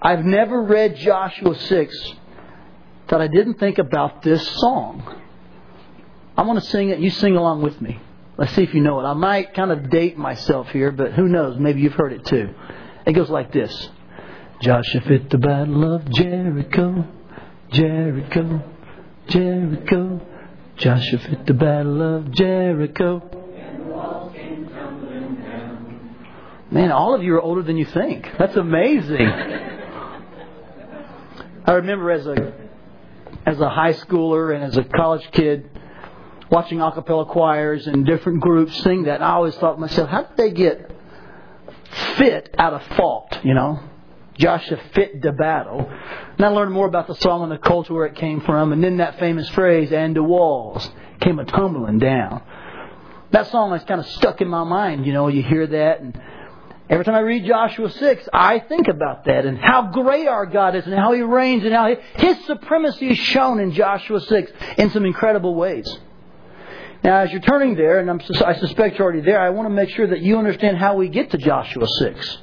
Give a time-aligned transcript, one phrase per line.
[0.00, 2.14] I've never read Joshua 6
[3.08, 5.02] that I didn't think about this song.
[6.36, 7.00] I want to sing it.
[7.00, 7.98] You sing along with me.
[8.36, 9.04] Let's see if you know it.
[9.04, 11.58] I might kind of date myself here, but who knows?
[11.58, 12.54] Maybe you've heard it too.
[13.06, 13.88] It goes like this
[14.60, 17.04] Joshua fit the battle of Jericho,
[17.72, 18.62] Jericho,
[19.26, 20.20] Jericho.
[20.76, 23.22] Joshua fit the battle of Jericho.
[26.70, 28.30] Man, all of you are older than you think.
[28.38, 29.74] That's amazing.
[31.68, 32.54] I remember as a
[33.44, 35.68] as a high schooler and as a college kid
[36.50, 39.16] watching a cappella choirs and different groups sing that.
[39.16, 40.90] And I always thought to myself, how did they get
[42.16, 43.80] fit out of fault, you know?
[44.38, 45.86] Joshua fit the battle.
[46.38, 48.82] And I learned more about the song and the culture where it came from, and
[48.82, 50.90] then that famous phrase, and the walls
[51.20, 52.40] came a tumbling down.
[53.32, 56.18] That song is kind of stuck in my mind, you know, you hear that and
[56.90, 60.74] Every time I read Joshua 6, I think about that and how great our God
[60.74, 64.90] is and how He reigns and how His supremacy is shown in Joshua 6 in
[64.90, 65.86] some incredible ways.
[67.04, 69.74] Now, as you're turning there, and I'm, i suspect you're already there, I want to
[69.74, 72.38] make sure that you understand how we get to Joshua 6.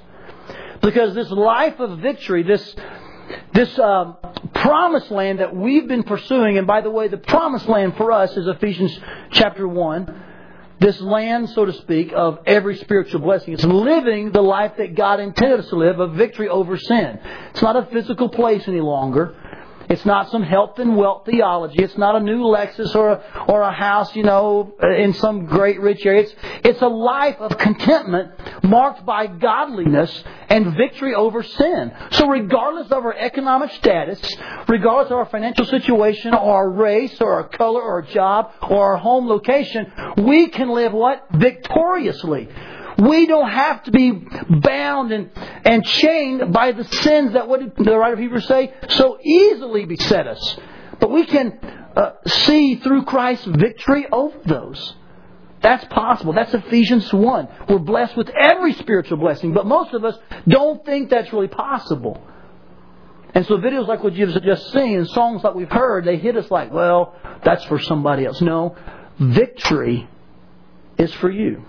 [0.82, 2.76] Because this life of victory, this,
[3.52, 4.18] this um,
[4.54, 8.38] promised land that we've been pursuing, and by the way, the promised land for us
[8.38, 8.98] is Ephesians
[9.32, 10.25] chapter 1
[10.80, 13.54] this land, so to speak, of every spiritual blessing.
[13.54, 17.20] It's living the life that God intended us to live, a victory over sin.
[17.52, 19.36] It's not a physical place any longer.
[19.90, 21.84] It's not some health and wealth theology.
[21.84, 25.80] It's not a new Lexus or a, or a house, you know, in some great
[25.80, 26.24] rich area.
[26.24, 28.32] It's, it's a life of contentment
[28.64, 31.92] marked by godliness and victory over sin.
[32.12, 34.20] So regardless of our economic status,
[34.68, 38.94] regardless of our financial situation or our race or our color or our job or
[38.94, 41.26] our home location, we can live what?
[41.32, 42.50] Victoriously.
[42.98, 45.30] We don't have to be bound and,
[45.66, 48.74] and chained by the sins that, what did the writer of Hebrews say?
[48.90, 50.58] So easily beset us.
[51.00, 51.60] But we can
[51.96, 54.96] uh, see through Christ's victory over those.
[55.62, 56.34] That's possible.
[56.34, 57.48] That's Ephesians 1.
[57.68, 60.16] We're blessed with every spiritual blessing, but most of us
[60.48, 62.22] don't think that's really possible.
[63.34, 66.38] And so videos like what you've just seen and songs like we've heard, they hit
[66.38, 68.42] us like, well, that's for somebody else.
[68.42, 68.76] No,
[69.20, 70.08] victory
[70.98, 71.66] is for you.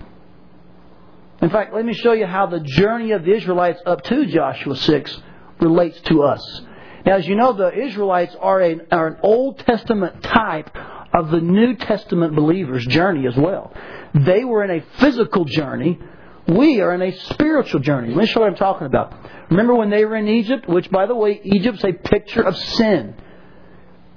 [1.41, 4.75] In fact, let me show you how the journey of the Israelites up to Joshua
[4.75, 5.21] 6
[5.61, 6.61] relates to us.
[7.05, 10.75] Now, as you know, the Israelites are, a, are an Old Testament type
[11.13, 13.73] of the New Testament believer's journey as well.
[14.13, 15.99] They were in a physical journey.
[16.47, 18.09] We are in a spiritual journey.
[18.09, 19.13] Let me show you what I'm talking about.
[19.49, 23.15] Remember when they were in Egypt, which, by the way, Egypt's a picture of sin.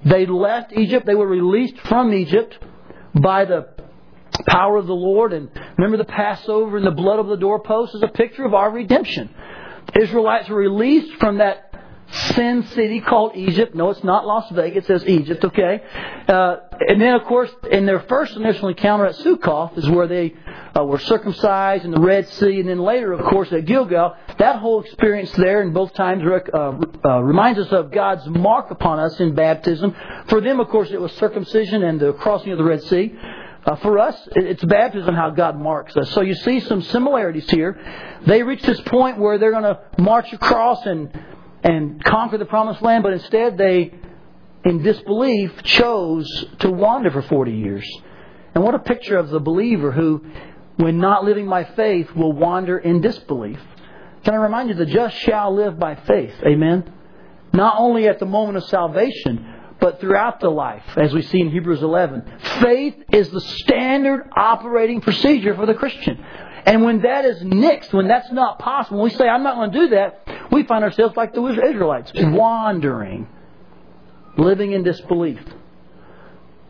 [0.04, 1.06] They left Egypt.
[1.06, 2.58] They were released from Egypt
[3.14, 3.68] by the
[4.48, 5.32] power of the Lord.
[5.32, 8.70] And remember the Passover and the blood of the doorpost is a picture of our
[8.70, 9.30] redemption.
[10.00, 11.70] Israelites were released from that
[12.12, 13.74] sin city called Egypt.
[13.74, 14.84] No, it's not Las Vegas.
[14.84, 15.80] It says Egypt, okay?
[16.28, 20.34] Uh, and then, of course, in their first initial encounter at Sukkoth is where they
[20.78, 22.60] uh, were circumcised in the Red Sea.
[22.60, 24.16] And then later, of course, at Gilgal.
[24.38, 28.98] That whole experience there in both times uh, uh, reminds us of God's mark upon
[28.98, 29.94] us in baptism.
[30.28, 33.14] For them, of course, it was circumcision and the crossing of the Red Sea.
[33.64, 36.10] Uh, for us, it's baptism how God marks us.
[36.12, 37.78] So you see some similarities here.
[38.26, 41.10] They reach this point where they're going to march across and
[41.62, 43.92] and conquer the promised land, but instead they,
[44.64, 46.26] in disbelief, chose
[46.60, 47.86] to wander for 40 years.
[48.54, 50.24] And what a picture of the believer who,
[50.76, 53.60] when not living by faith, will wander in disbelief.
[54.24, 56.34] Can I remind you, the just shall live by faith.
[56.44, 56.92] Amen?
[57.52, 61.50] Not only at the moment of salvation, but throughout the life, as we see in
[61.50, 62.22] Hebrews 11.
[62.60, 66.22] Faith is the standard operating procedure for the Christian.
[66.66, 69.72] And when that is nixed, when that's not possible, when we say, I'm not going
[69.72, 73.26] to do that, we find ourselves like the Israelites, wandering,
[74.36, 75.40] living in disbelief.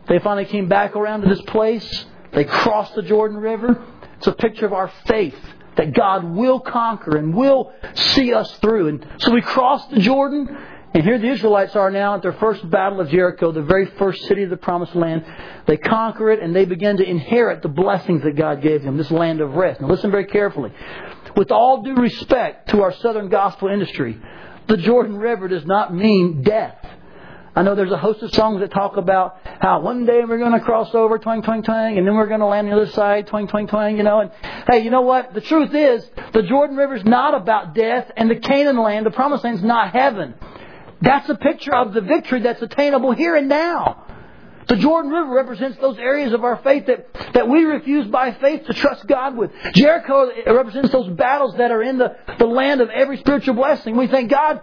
[0.07, 2.05] They finally came back around to this place.
[2.31, 3.83] They crossed the Jordan River.
[4.17, 5.37] It's a picture of our faith
[5.75, 8.87] that God will conquer and will see us through.
[8.87, 10.57] And so we crossed the Jordan
[10.93, 14.23] and here the Israelites are now at their first battle of Jericho, the very first
[14.23, 15.25] city of the promised land.
[15.65, 19.09] They conquer it and they begin to inherit the blessings that God gave them, this
[19.09, 19.79] land of rest.
[19.79, 20.71] Now listen very carefully.
[21.37, 24.19] With all due respect to our southern gospel industry,
[24.67, 26.77] the Jordan River does not mean death.
[27.55, 30.53] I know there's a host of songs that talk about how one day we're going
[30.53, 32.91] to cross over, twang, twang, twang, and then we're going to land on the other
[32.91, 34.21] side, twang, twang, twang, you know.
[34.21, 34.31] And
[34.69, 35.33] hey, you know what?
[35.33, 39.11] The truth is, the Jordan River is not about death, and the Canaan land, the
[39.11, 40.33] promised land, is not heaven.
[41.01, 44.05] That's a picture of the victory that's attainable here and now.
[44.67, 48.65] The Jordan River represents those areas of our faith that, that we refuse by faith
[48.67, 49.51] to trust God with.
[49.73, 53.97] Jericho represents those battles that are in the, the land of every spiritual blessing.
[53.97, 54.61] We think, God,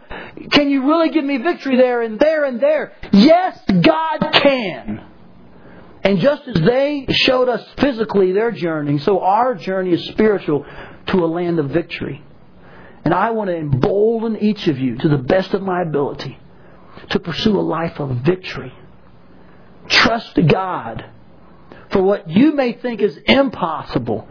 [0.50, 2.93] can you really give me victory there and there and there?
[3.12, 5.05] Yes, God can.
[6.05, 10.64] And just as they showed us physically their journey, so our journey is spiritual
[11.08, 12.23] to a land of victory.
[13.08, 16.38] And I want to embolden each of you to the best of my ability
[17.08, 18.70] to pursue a life of victory.
[19.88, 21.06] Trust God
[21.90, 24.28] for what you may think is impossible.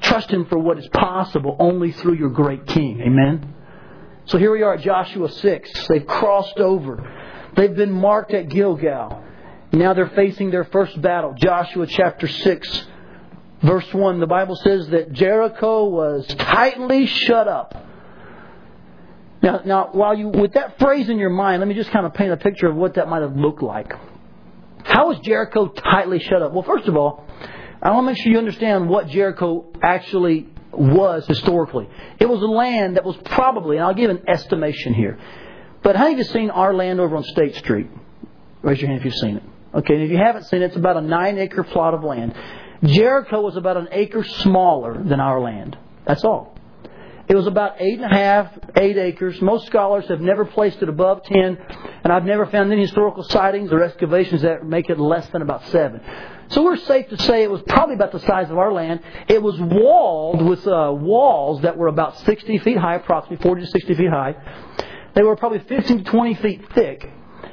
[0.00, 3.00] Trust Him for what is possible only through your great King.
[3.00, 3.54] Amen?
[4.24, 5.86] So here we are at Joshua 6.
[5.86, 7.08] They've crossed over.
[7.54, 9.22] They've been marked at Gilgal.
[9.70, 11.32] Now they're facing their first battle.
[11.38, 12.86] Joshua chapter 6,
[13.62, 14.20] verse 1.
[14.20, 17.86] The Bible says that Jericho was tightly shut up.
[19.42, 22.14] Now, now, while you, with that phrase in your mind, let me just kind of
[22.14, 23.92] paint a picture of what that might have looked like.
[24.84, 26.52] How was Jericho tightly shut up?
[26.52, 27.24] Well, first of all,
[27.80, 31.88] I want to make sure you understand what Jericho actually was historically.
[32.18, 35.18] It was a land that was probably, and I'll give an estimation here,
[35.82, 37.88] but how of you seen our land over on State Street?
[38.62, 39.42] Raise your hand if you've seen it.
[39.74, 42.34] Okay, and if you haven't seen it, it's about a nine acre plot of land.
[42.84, 45.76] Jericho was about an acre smaller than our land.
[46.06, 46.58] That's all.
[47.28, 49.40] It was about eight and a half, eight acres.
[49.42, 51.58] Most scholars have never placed it above ten,
[52.02, 55.66] and I've never found any historical sightings or excavations that make it less than about
[55.66, 56.00] seven.
[56.48, 59.00] So we're safe to say it was probably about the size of our land.
[59.28, 63.66] It was walled with uh, walls that were about 60 feet high, approximately 40 to
[63.66, 64.34] 60 feet high.
[65.14, 67.10] They were probably 15 to 20 feet thick,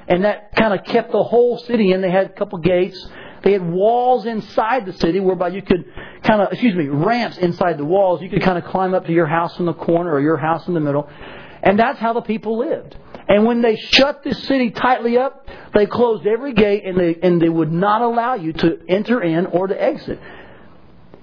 [0.07, 1.99] and that kind of kept the whole city in.
[1.99, 3.05] They had a couple gates.
[3.45, 5.85] They had walls inside the city whereby you could
[6.23, 8.19] kind of, excuse me, ramps inside the walls.
[8.23, 10.67] You could kind of climb up to your house in the corner or your house
[10.67, 11.07] in the middle.
[11.61, 12.97] And that's how the people lived.
[13.27, 17.39] And when they shut this city tightly up, they closed every gate and they, and
[17.39, 20.19] they would not allow you to enter in or to exit.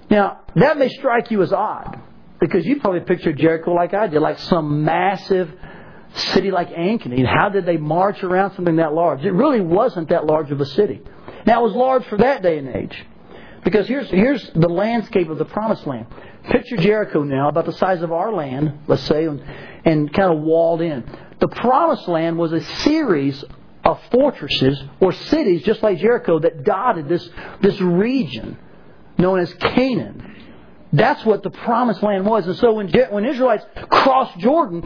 [0.09, 1.99] Now, that may strike you as odd
[2.39, 5.51] because you probably pictured Jericho like I did, like some massive
[6.13, 7.25] city like Ankeny.
[7.25, 9.25] How did they march around something that large?
[9.25, 11.01] It really wasn't that large of a city.
[11.45, 13.05] Now, it was large for that day and age.
[13.63, 16.07] Because here's, here's the landscape of the promised land.
[16.49, 19.41] Picture Jericho now, about the size of our land, let's say, and,
[19.85, 21.03] and kind of walled in.
[21.39, 23.43] The promised land was a series
[23.85, 27.29] of fortresses or cities, just like Jericho, that dotted this,
[27.61, 28.57] this region
[29.17, 30.35] known as Canaan.
[30.91, 32.45] That's what the promised land was.
[32.45, 34.83] And so when, when Israelites crossed Jordan,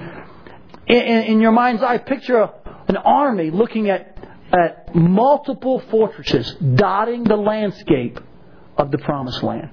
[0.87, 2.49] in, in your mind's eye, picture
[2.87, 4.17] an army looking at
[4.51, 8.19] at multiple fortresses dotting the landscape
[8.77, 9.69] of the promised land.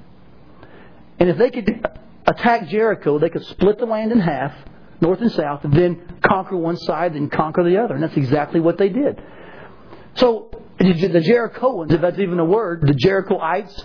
[1.18, 1.86] And if they could
[2.26, 4.52] attack Jericho, they could split the land in half,
[5.00, 7.94] north and south, and then conquer one side, then conquer the other.
[7.94, 9.22] And that's exactly what they did.
[10.14, 10.84] So the
[11.20, 13.84] Jerichoans, if that's even a word, the Jerichoites,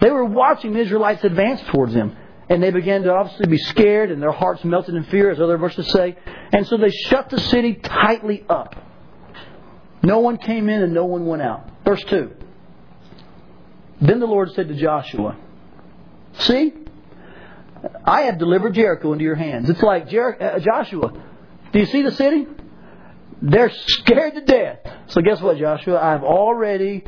[0.00, 2.16] they were watching the Israelites advance towards them.
[2.48, 5.56] And they began to obviously be scared, and their hearts melted in fear, as other
[5.56, 6.16] verses say.
[6.52, 8.74] And so they shut the city tightly up.
[10.02, 11.68] No one came in and no one went out.
[11.84, 12.32] Verse 2.
[14.00, 15.36] Then the Lord said to Joshua,
[16.38, 16.72] See,
[18.04, 19.68] I have delivered Jericho into your hands.
[19.68, 21.12] It's like Jer- uh, Joshua.
[21.72, 22.46] Do you see the city?
[23.42, 24.78] They're scared to death.
[25.08, 25.98] So guess what, Joshua?
[26.00, 27.04] I've already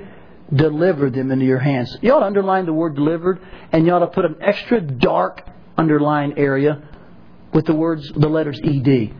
[0.54, 1.96] delivered them into your hands.
[2.02, 3.40] You ought to underline the word delivered,
[3.70, 5.42] and you ought to put an extra dark
[5.76, 6.82] underline area
[7.52, 9.14] with the words, the letters ED.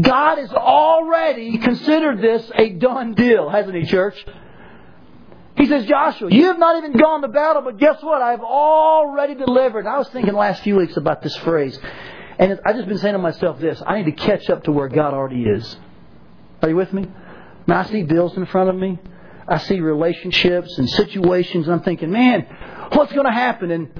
[0.00, 4.24] God has already considered this a done deal, hasn't He, church?
[5.56, 8.20] He says, Joshua, you have not even gone to battle, but guess what?
[8.20, 9.86] I've already delivered.
[9.86, 11.78] I was thinking last few weeks about this phrase.
[12.38, 14.88] And I've just been saying to myself this I need to catch up to where
[14.88, 15.76] God already is.
[16.60, 17.06] Are you with me?
[17.66, 18.98] Now, I see bills in front of me.
[19.46, 22.46] I see relationships and situations, and I'm thinking, man,
[22.92, 23.70] what's going to happen?
[23.70, 23.90] And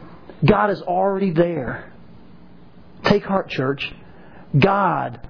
[0.44, 1.92] God is already there.
[3.04, 3.92] Take heart, church.
[4.58, 5.20] God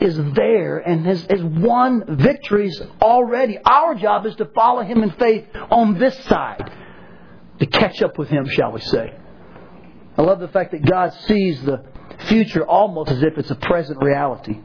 [0.00, 3.58] is there and has, has won victories already.
[3.64, 6.72] Our job is to follow Him in faith on this side,
[7.58, 9.14] to catch up with Him, shall we say.
[10.16, 11.84] I love the fact that God sees the
[12.26, 14.58] future almost as if it's a present reality.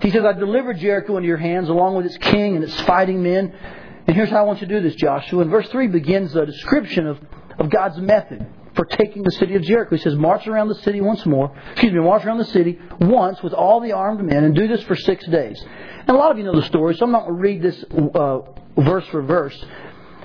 [0.00, 3.22] He says, I delivered Jericho into your hands along with its king and its fighting
[3.22, 3.54] men.
[4.06, 5.42] And here's how I want you to do this, Joshua.
[5.42, 7.18] And verse 3 begins a description of,
[7.58, 8.46] of God's method
[8.80, 9.94] for taking the city of Jericho.
[9.94, 11.54] He says, March around the city once more.
[11.72, 14.82] Excuse me, march around the city once with all the armed men and do this
[14.84, 15.62] for six days.
[15.98, 17.84] And a lot of you know the story, so I'm not going to read this
[18.14, 18.38] uh,
[18.78, 19.66] verse for verse,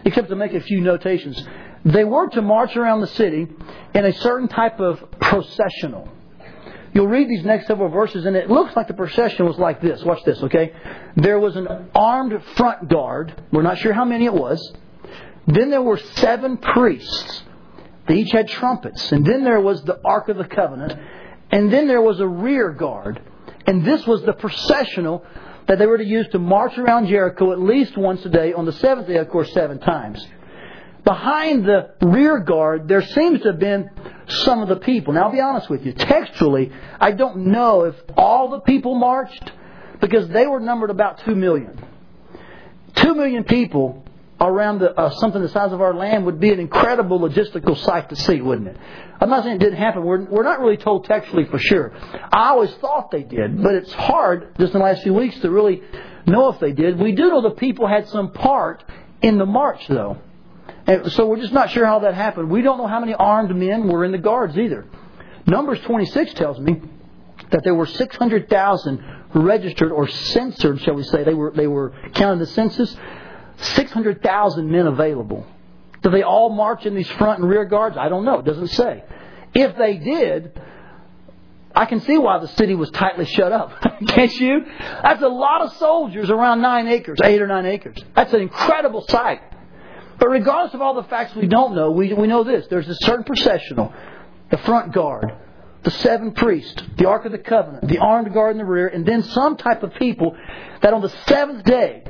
[0.05, 1.45] except to make a few notations.
[1.83, 3.45] They were to march around the city
[3.93, 6.07] in a certain type of processional.
[6.93, 10.01] you'll read these next several verses, and it looks like the procession was like this.
[10.05, 10.71] Watch this, okay?
[11.17, 13.33] There was an armed front guard.
[13.51, 14.74] We're not sure how many it was.
[15.45, 17.43] Then there were seven priests.
[18.07, 19.12] They each had trumpets.
[19.12, 21.00] And then there was the Ark of the Covenant.
[21.51, 23.21] And then there was a rear guard.
[23.65, 25.25] And this was the processional
[25.67, 28.53] that they were to use to march around Jericho at least once a day.
[28.53, 30.25] On the seventh day, of course, seven times.
[31.03, 33.89] Behind the rear guard, there seems to have been
[34.27, 35.13] some of the people.
[35.13, 35.93] Now, I'll be honest with you.
[35.93, 39.51] Textually, I don't know if all the people marched
[40.01, 41.79] because they were numbered about two million.
[42.95, 44.03] Two million people
[44.47, 48.09] around the, uh, something the size of our land would be an incredible logistical sight
[48.09, 48.77] to see, wouldn't it?
[49.19, 50.03] I'm not saying it didn't happen.
[50.03, 51.93] We're, we're not really told textually for sure.
[52.31, 55.49] I always thought they did, but it's hard just in the last few weeks to
[55.49, 55.81] really
[56.25, 56.99] know if they did.
[56.99, 58.83] We do know the people had some part
[59.21, 60.17] in the march, though.
[60.87, 62.49] And so we're just not sure how that happened.
[62.49, 64.85] We don't know how many armed men were in the guards either.
[65.47, 66.81] Numbers 26 tells me
[67.51, 71.23] that there were 600,000 registered or censored, shall we say.
[71.23, 72.95] They were, they were counted the census.
[73.57, 75.45] 600,000 men available.
[76.01, 77.97] Do they all march in these front and rear guards?
[77.97, 78.39] I don't know.
[78.39, 79.03] It doesn't say.
[79.53, 80.59] If they did,
[81.75, 83.71] I can see why the city was tightly shut up.
[84.07, 84.65] Can't you?
[84.77, 87.97] That's a lot of soldiers around nine acres, eight or nine acres.
[88.15, 89.41] That's an incredible sight.
[90.17, 92.67] But regardless of all the facts we don't know, we, we know this.
[92.69, 93.93] There's a certain processional,
[94.50, 95.33] the front guard,
[95.83, 99.05] the seven priests, the Ark of the Covenant, the armed guard in the rear, and
[99.05, 100.35] then some type of people
[100.81, 102.03] that on the seventh day,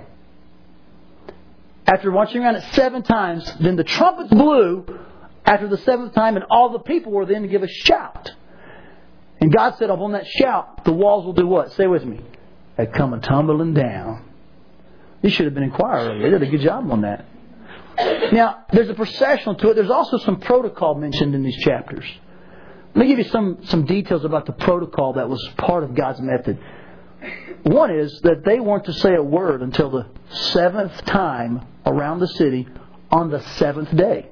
[1.88, 4.86] after marching around it seven times, then the trumpets blew
[5.46, 8.32] after the seventh time, and all the people were then to give a shout.
[9.40, 11.72] And God said, upon that shout, the walls will do what?
[11.74, 12.22] Say with me.
[12.78, 14.24] They come a tumbling down.
[15.22, 16.24] You should have been in choir earlier.
[16.24, 17.26] They did a good job on that.
[18.34, 19.76] Now, there's a processional to it.
[19.76, 22.06] There's also some protocol mentioned in these chapters.
[22.94, 26.22] Let me give you some, some details about the protocol that was part of God's
[26.22, 26.60] method.
[27.64, 32.28] One is that they weren't to say a word until the seventh time around the
[32.28, 32.68] city
[33.12, 34.30] on the seventh day.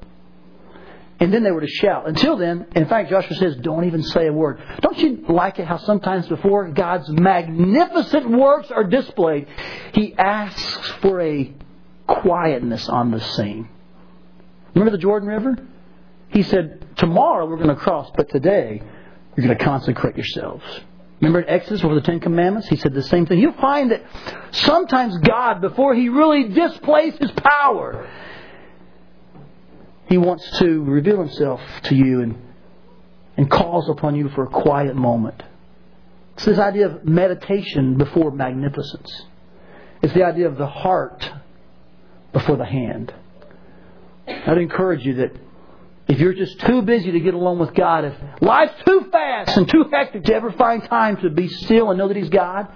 [1.20, 2.08] And then they were to shout.
[2.08, 4.62] Until then, in fact, Joshua says, don't even say a word.
[4.82, 9.48] Don't you like it how sometimes before God's magnificent works are displayed,
[9.94, 11.54] He asks for a
[12.08, 13.70] quietness on the scene.
[14.74, 15.58] Remember the Jordan River?
[16.30, 18.82] He said, Tomorrow we're going to cross, but today
[19.36, 20.64] you're going to consecrate yourselves.
[21.24, 22.68] Remember in Exodus before the Ten Commandments?
[22.68, 23.40] He said the same thing.
[23.40, 24.04] You'll find that
[24.52, 28.10] sometimes God, before He really displays His power,
[30.10, 32.42] He wants to reveal Himself to you and,
[33.38, 35.42] and calls upon you for a quiet moment.
[36.34, 39.26] It's this idea of meditation before magnificence.
[40.02, 41.32] It's the idea of the heart
[42.34, 43.14] before the hand.
[44.28, 45.32] I'd encourage you that
[46.08, 49.70] if you're just too busy to get along with God, if life's too fast and
[49.70, 52.68] too hectic to ever find time to be still and know that He's God,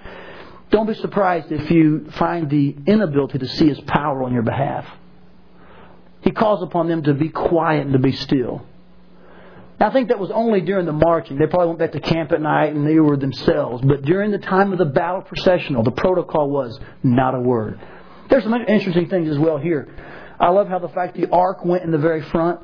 [0.70, 4.86] don't be surprised if you find the inability to see His power on your behalf.
[6.22, 8.64] He calls upon them to be quiet and to be still.
[9.78, 11.38] Now, I think that was only during the marching.
[11.38, 13.82] They probably went back to camp at night and they were themselves.
[13.86, 17.78] But during the time of the battle processional, the protocol was not a word.
[18.28, 19.88] There's some interesting things as well here.
[20.40, 22.60] I love how the fact the ark went in the very front,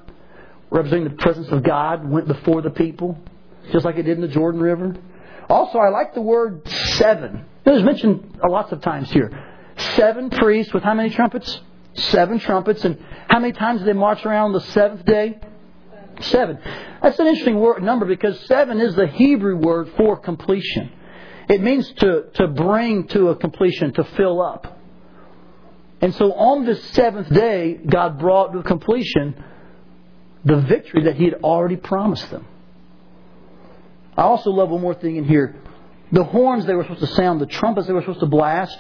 [0.75, 3.17] representing the presence of God, went before the people,
[3.71, 4.97] just like it did in the Jordan River.
[5.49, 7.45] Also, I like the word seven.
[7.65, 9.31] It was mentioned lots of times here.
[9.95, 11.61] Seven priests with how many trumpets?
[11.95, 12.85] Seven trumpets.
[12.85, 15.39] And how many times did they march around the seventh day?
[16.21, 16.59] Seven.
[17.03, 20.91] That's an interesting word, number because seven is the Hebrew word for completion.
[21.49, 24.81] It means to, to bring to a completion, to fill up.
[26.01, 29.43] And so on this seventh day, God brought to completion
[30.45, 32.47] the victory that He had already promised them.
[34.17, 35.57] I also love one more thing in here.
[36.13, 38.79] The horns they were supposed to sound, the trumpets they were supposed to blast.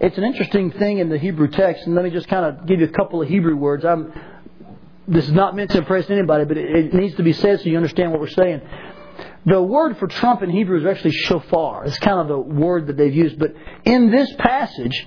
[0.00, 2.80] It's an interesting thing in the Hebrew text, and let me just kind of give
[2.80, 3.84] you a couple of Hebrew words.
[3.84, 4.12] I'm,
[5.06, 7.68] this is not meant to impress anybody, but it, it needs to be said so
[7.68, 8.62] you understand what we're saying.
[9.44, 11.84] The word for trump in Hebrew is actually shofar.
[11.84, 13.38] It's kind of the word that they've used.
[13.38, 15.06] But in this passage,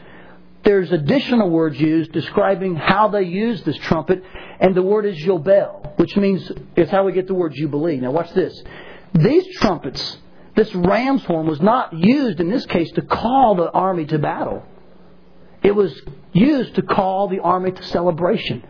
[0.64, 4.24] there's additional words used describing how they use this trumpet,
[4.60, 7.98] and the word is yobel, which means it's how we get the word jubilee.
[7.98, 8.62] Now, watch this.
[9.14, 10.18] These trumpets,
[10.56, 14.64] this ram's horn, was not used in this case to call the army to battle.
[15.62, 15.94] It was
[16.34, 18.64] used to call the army to celebration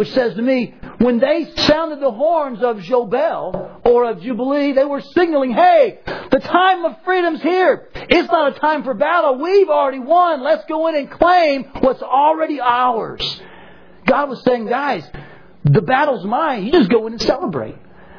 [0.00, 4.84] which says to me, when they sounded the horns of Jobel or of Jubilee, they
[4.86, 5.98] were signaling, hey,
[6.30, 7.88] the time of freedom's here.
[7.94, 9.38] It's not a time for battle.
[9.38, 10.42] We've already won.
[10.42, 13.42] Let's go in and claim what's already ours.
[14.06, 15.04] God was saying, guys,
[15.64, 16.64] the battle's mine.
[16.64, 17.76] You just go in and celebrate.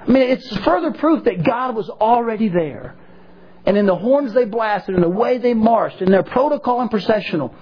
[0.08, 2.96] I mean, it's further proof that God was already there.
[3.66, 6.90] and in the horns they blasted, and the way they marched, in their protocol and
[6.90, 7.54] processional,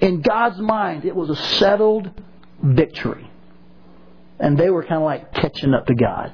[0.00, 2.10] in God's mind, it was a settled
[2.62, 3.30] victory.
[4.38, 6.32] And they were kind of like catching up to God.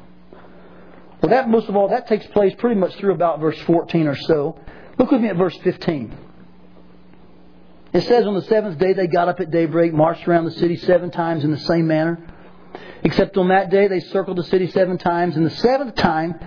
[1.23, 4.17] Well, that, most of all, that takes place pretty much through about verse 14 or
[4.17, 4.59] so.
[4.99, 6.17] Look with me at verse 15.
[7.93, 10.77] It says, On the seventh day they got up at daybreak, marched around the city
[10.77, 12.19] seven times in the same manner.
[13.05, 15.37] Except on that day they circled the city seven times.
[15.37, 16.39] And the seventh time,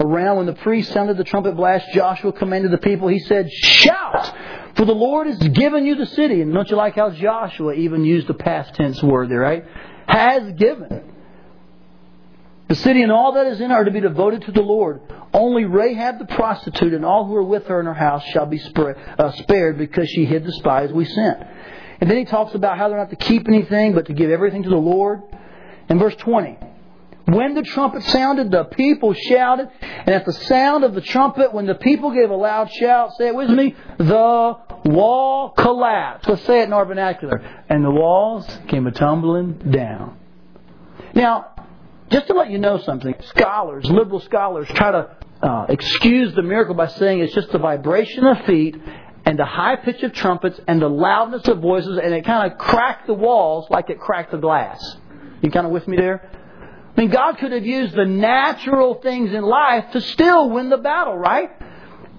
[0.00, 4.34] around when the priest sounded the trumpet blast, Joshua commanded the people, he said, Shout!
[4.76, 6.40] For the Lord has given you the city.
[6.40, 9.64] And don't you like how Joshua even used the past tense word there, right?
[10.06, 11.12] Has given.
[12.68, 15.02] The city and all that is in her are to be devoted to the Lord.
[15.34, 18.60] Only Rahab the prostitute and all who are with her in her house shall be
[19.18, 21.38] uh, spared because she hid the spies we sent.
[22.02, 24.64] And then he talks about how they're not to keep anything but to give everything
[24.64, 25.22] to the Lord.
[25.88, 26.58] In verse 20,
[27.26, 31.66] when the trumpet sounded, the people shouted, and at the sound of the trumpet, when
[31.66, 36.28] the people gave a loud shout, say it with me, the wall collapsed.
[36.28, 37.40] Let's say it in our vernacular.
[37.68, 40.18] And the walls came a tumbling down.
[41.14, 41.52] Now,
[42.10, 46.74] just to let you know something, scholars, liberal scholars, try to uh, excuse the miracle
[46.74, 48.76] by saying it's just the vibration of feet
[49.24, 52.58] and the high pitch of trumpets and the loudness of voices, and it kind of
[52.58, 54.96] cracked the walls like it cracked the glass.
[55.42, 56.30] You kind of with me there?
[56.96, 60.76] I mean, God could have used the natural things in life to still win the
[60.76, 61.50] battle, right?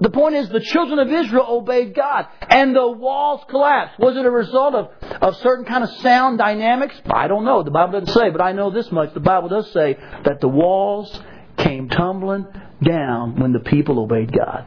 [0.02, 4.00] The point is, the children of Israel obeyed God, and the walls collapsed.
[4.00, 4.90] Was it a result of,
[5.22, 7.00] of certain kind of sound dynamics?
[7.06, 7.64] I don't know.
[7.64, 9.14] The Bible doesn't say, but I know this much.
[9.14, 11.22] The Bible does say that the walls
[11.58, 12.48] came tumbling
[12.82, 14.66] down when the people obeyed God.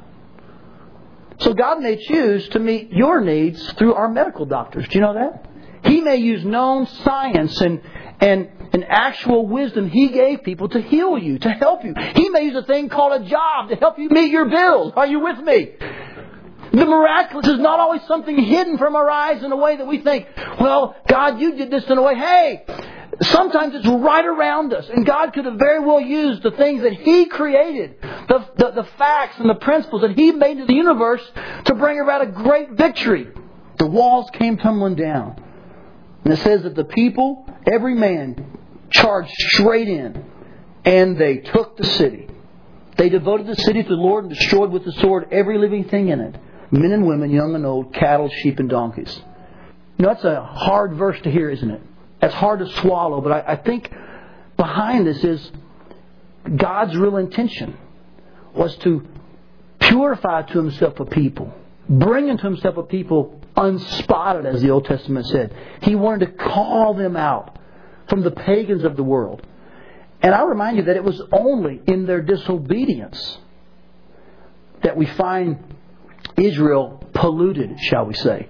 [1.41, 4.87] So God may choose to meet your needs through our medical doctors.
[4.89, 5.47] Do you know that?
[5.85, 7.81] He may use known science and,
[8.21, 11.95] and and actual wisdom He gave people to heal you, to help you.
[12.15, 14.93] He may use a thing called a job to help you meet your bills.
[14.97, 15.73] Are you with me?
[16.73, 20.03] The miraculous is not always something hidden from our eyes in a way that we
[20.03, 20.27] think,
[20.61, 22.17] well, God, you did this in a way.
[22.17, 22.65] Hey,
[23.23, 24.89] sometimes it's right around us.
[24.89, 28.89] And God could have very well used the things that He created, the, the, the
[28.99, 31.23] facts and the principles that He made to the universe
[31.67, 33.29] to bring about a great victory.
[33.79, 35.43] The walls came tumbling down.
[36.25, 38.59] And it says that the people, every man,
[38.91, 40.25] charged straight in,
[40.85, 42.29] and they took the city.
[42.97, 46.09] They devoted the city to the Lord and destroyed with the sword every living thing
[46.09, 46.37] in it
[46.71, 49.21] men and women, young and old, cattle, sheep, and donkeys.
[49.99, 51.81] Know, that's a hard verse to hear, isn't it?
[52.21, 53.93] That's hard to swallow, but I, I think
[54.57, 55.51] behind this is
[56.55, 57.77] God's real intention
[58.55, 59.07] was to
[59.79, 61.53] purify to himself a people,
[61.89, 65.55] bring into himself a people unspotted, as the Old Testament said.
[65.83, 67.59] He wanted to call them out
[68.09, 69.43] from the pagans of the world.
[70.23, 73.39] And I remind you that it was only in their disobedience
[74.83, 75.59] that we find
[76.37, 78.49] Israel polluted, shall we say.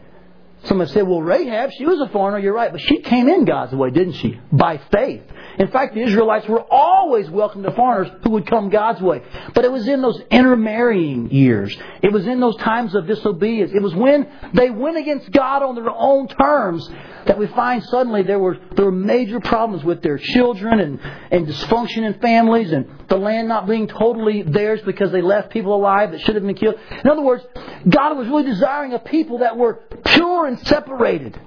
[0.66, 3.74] Someone said, well, Rahab, she was a foreigner, you're right, but she came in God's
[3.74, 4.40] way, didn't she?
[4.52, 5.22] By faith.
[5.58, 9.22] In fact, the Israelites were always welcome to foreigners who would come God's way.
[9.54, 11.74] But it was in those intermarrying years.
[12.02, 13.72] It was in those times of disobedience.
[13.74, 16.88] It was when they went against God on their own terms
[17.26, 21.46] that we find suddenly there were, there were major problems with their children and, and
[21.46, 26.12] dysfunction in families and the land not being totally theirs because they left people alive
[26.12, 26.76] that should have been killed.
[27.02, 27.44] In other words,
[27.88, 31.40] God was really desiring a people that were pure and separated.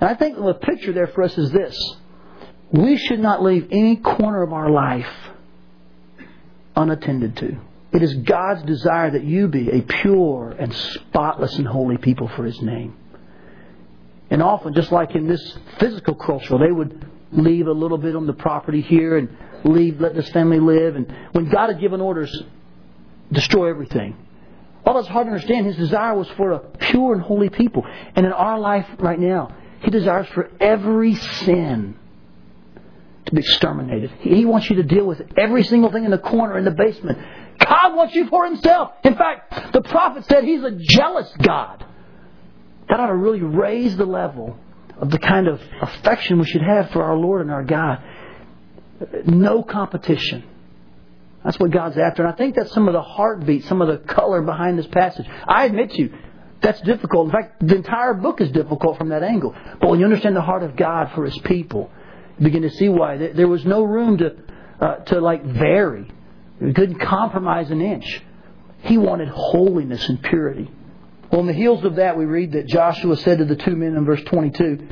[0.00, 1.96] And I think the picture there for us is this
[2.72, 5.06] we should not leave any corner of our life
[6.74, 7.58] unattended to.
[7.92, 12.44] It is God's desire that you be a pure and spotless and holy people for
[12.44, 12.96] His name.
[14.30, 18.26] And often, just like in this physical culture, they would leave a little bit on
[18.26, 19.28] the property here and
[19.64, 20.96] leave, let this family live.
[20.96, 22.34] And when God had given orders,
[23.30, 24.16] destroy everything.
[24.86, 25.66] All that's hard to understand.
[25.66, 27.84] His desire was for a pure and holy people.
[28.16, 31.96] And in our life right now, He desires for every sin
[33.26, 34.10] to be exterminated.
[34.20, 37.18] He wants you to deal with every single thing in the corner, in the basement.
[37.58, 38.92] God wants you for Himself.
[39.04, 41.84] In fact, the prophet said He's a jealous God.
[42.88, 44.56] That ought to really raise the level
[44.98, 48.02] of the kind of affection we should have for our Lord and our God.
[49.26, 50.44] No competition.
[51.44, 52.22] That's what God's after.
[52.24, 55.26] And I think that's some of the heartbeat, some of the color behind this passage.
[55.46, 56.14] I admit to you,
[56.60, 57.26] that's difficult.
[57.26, 59.54] In fact, the entire book is difficult from that angle.
[59.80, 61.90] But when you understand the heart of God for His people,
[62.42, 63.16] begin to see why.
[63.16, 64.36] There was no room to,
[64.80, 66.10] uh, to like vary.
[66.60, 68.22] We couldn't compromise an inch.
[68.82, 70.70] He wanted holiness and purity.
[71.30, 73.96] Well, on the heels of that, we read that Joshua said to the two men
[73.96, 74.88] in verse 22,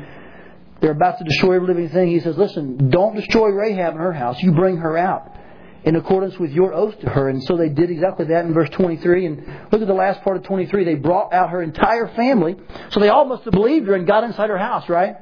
[0.80, 2.08] they're about to destroy every living thing.
[2.08, 4.40] He says, Listen, don't destroy Rahab and her house.
[4.42, 5.36] You bring her out.
[5.82, 7.28] in accordance with your oath to her.
[7.28, 9.26] And so they did exactly that in verse 23.
[9.26, 10.84] And look at the last part of 23.
[10.84, 12.56] They brought out her entire family.
[12.90, 15.16] So they all must have believed her and got inside her house, right?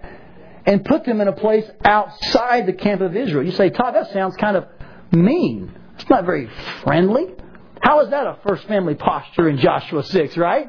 [0.69, 3.43] And put them in a place outside the camp of Israel.
[3.43, 4.67] You say, Todd, that sounds kind of
[5.11, 5.75] mean.
[5.99, 6.47] It's not very
[6.85, 7.27] friendly.
[7.81, 10.69] How is that a first family posture in Joshua 6, right?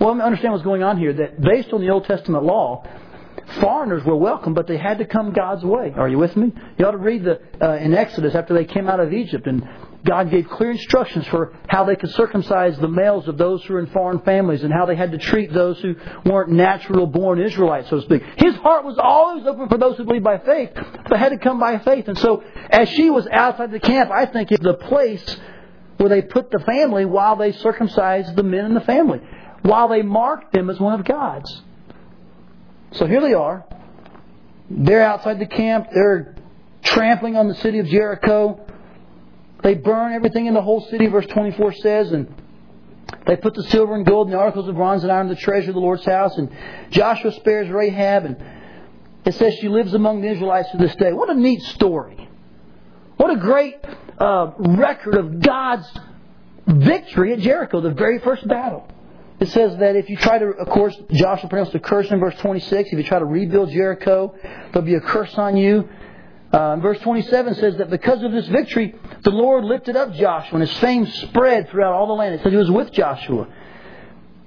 [0.00, 1.12] Well, understand what's going on here.
[1.12, 2.82] That based on the Old Testament law,
[3.60, 5.92] foreigners were welcome, but they had to come God's way.
[5.94, 6.50] Are you with me?
[6.78, 9.68] You ought to read the uh, in Exodus after they came out of Egypt, and
[10.04, 13.80] God gave clear instructions for how they could circumcise the males of those who were
[13.80, 17.90] in foreign families, and how they had to treat those who weren't natural born Israelites,
[17.90, 18.22] so to speak.
[18.36, 20.70] His heart was always open for those who believed by faith,
[21.08, 22.08] but had to come by faith.
[22.08, 25.40] And so, as she was outside the camp, I think it's the place
[25.96, 29.20] where they put the family while they circumcised the men in the family,
[29.62, 31.62] while they marked them as one of God's.
[32.92, 33.66] So here they are.
[34.70, 35.88] They're outside the camp.
[35.92, 36.36] They're
[36.82, 38.64] trampling on the city of Jericho.
[39.62, 42.32] They burn everything in the whole city, verse 24 says, and
[43.26, 45.40] they put the silver and gold and the articles of bronze and iron in the
[45.40, 46.36] treasure of the Lord's house.
[46.38, 46.50] And
[46.90, 48.36] Joshua spares Rahab, and
[49.24, 51.12] it says she lives among the Israelites to this day.
[51.12, 52.28] What a neat story.
[53.16, 53.76] What a great
[54.18, 55.90] uh, record of God's
[56.66, 58.88] victory at Jericho, the very first battle.
[59.40, 62.34] It says that if you try to, of course, Joshua pronounced a curse in verse
[62.38, 62.90] 26.
[62.92, 64.34] If you try to rebuild Jericho,
[64.72, 65.88] there'll be a curse on you.
[66.52, 70.68] Uh, verse 27 says that because of this victory, the Lord lifted up Joshua and
[70.68, 72.34] his fame spread throughout all the land.
[72.34, 73.48] It says he was with Joshua.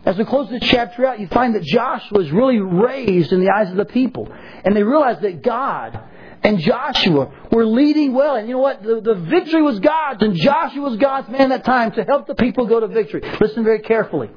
[0.05, 3.51] As we close this chapter out, you find that Joshua is really raised in the
[3.51, 4.31] eyes of the people.
[4.63, 5.99] And they realize that God
[6.43, 8.35] and Joshua were leading well.
[8.35, 8.81] And you know what?
[8.81, 12.25] The, the victory was God's, and Joshua was God's man at that time to help
[12.25, 13.21] the people go to victory.
[13.39, 14.29] Listen very carefully.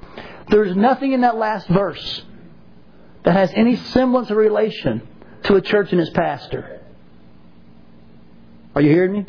[0.49, 2.23] There's nothing in that last verse
[3.25, 5.01] that has any semblance of relation
[5.44, 6.83] to a church and its pastor.
[8.75, 9.27] Are you hearing me?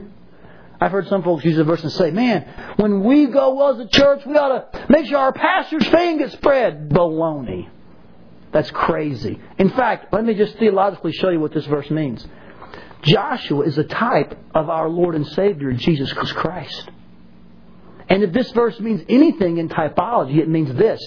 [0.85, 3.79] I've heard some folks use the verse and say, man, when we go well as
[3.79, 6.89] a church, we ought to make sure our pastor's fame gets spread.
[6.89, 7.67] Baloney.
[8.51, 9.41] That's crazy.
[9.57, 12.23] In fact, let me just theologically show you what this verse means.
[13.01, 16.91] Joshua is a type of our Lord and Savior, Jesus Christ.
[18.07, 21.01] And if this verse means anything in typology, it means this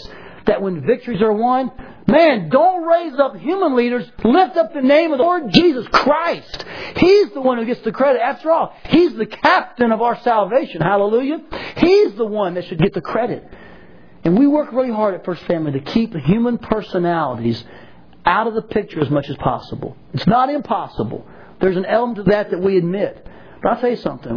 [0.47, 1.71] that when victories are won,
[2.09, 4.11] man, don't raise up human leaders.
[4.25, 6.65] Lift up the name of the Lord Jesus Christ.
[6.97, 8.21] He's the one who gets the credit.
[8.21, 10.81] After all, He's the captain of our salvation.
[10.81, 11.41] Hallelujah.
[11.77, 13.47] He's the one that should get the credit.
[14.25, 17.63] And we work really hard at First Family to keep human personalities
[18.27, 19.97] out of the picture as much as possible.
[20.13, 21.27] It's not impossible.
[21.61, 23.27] There's an element to that that we admit.
[23.63, 24.37] But I'll tell you something.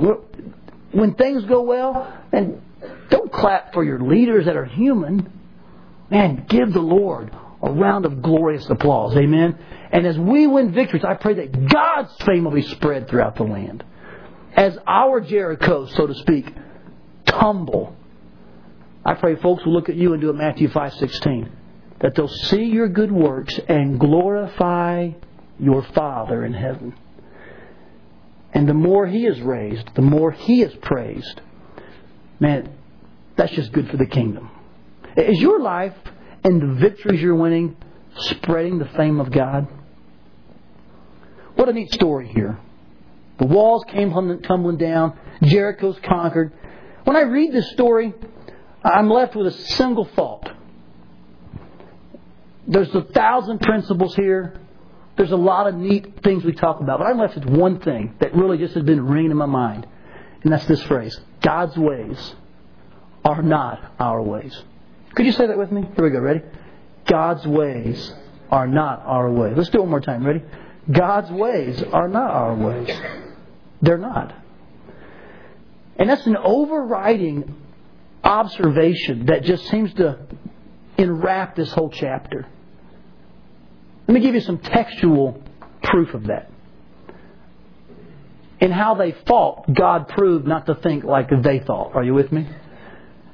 [0.92, 2.62] When things go well, and
[3.10, 5.40] don't clap for your leaders that are human.
[6.10, 9.16] Man, give the Lord a round of glorious applause.
[9.16, 9.58] Amen.
[9.92, 13.44] And as we win victories, I pray that God's fame will be spread throughout the
[13.44, 13.84] land.
[14.56, 16.52] As our Jericho, so to speak,
[17.26, 17.96] tumble.
[19.06, 21.50] I pray folks will look at you and do a Matthew 5:16
[22.00, 25.12] that they'll see your good works and glorify
[25.60, 26.96] your Father in heaven.
[28.54, 31.42] And the more He is raised, the more He is praised.
[32.40, 32.70] Man,
[33.36, 34.50] that's just good for the kingdom.
[35.16, 35.94] Is your life
[36.44, 37.76] and the victories you're winning
[38.16, 39.68] spreading the fame of God?
[41.56, 42.60] What a neat story here.
[43.40, 44.12] The walls came
[44.44, 46.54] tumbling down, Jericho's conquered.
[47.04, 48.14] When I read this story,
[48.84, 50.52] I'm left with a single thought.
[52.68, 54.60] There's a thousand principles here.
[55.18, 58.16] There's a lot of neat things we talk about, but I'm left with one thing
[58.20, 59.86] that really just has been ringing in my mind,
[60.44, 62.36] and that's this phrase God's ways
[63.26, 64.64] are not our ways.
[65.16, 65.82] Could you say that with me?
[65.96, 66.20] Here we go.
[66.20, 66.42] Ready?
[67.06, 68.14] God's ways
[68.50, 69.54] are not our ways.
[69.58, 70.26] Let's do it one more time.
[70.26, 70.44] Ready?
[70.92, 72.90] God's ways are not our ways.
[73.82, 74.34] They're not.
[75.98, 77.56] And that's an overriding
[78.24, 80.20] observation that just seems to
[80.98, 82.48] enwrap this whole chapter.
[84.08, 85.42] Let me give you some textual
[85.84, 86.50] proof of that.
[88.60, 91.96] In how they fought, God proved not to think like they thought.
[91.96, 92.48] Are you with me?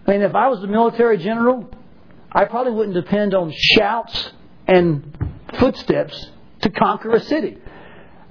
[0.08, 1.70] I mean, if I was a military general,
[2.32, 4.32] I probably wouldn't depend on shouts
[4.66, 5.18] and
[5.60, 7.58] footsteps to conquer a city.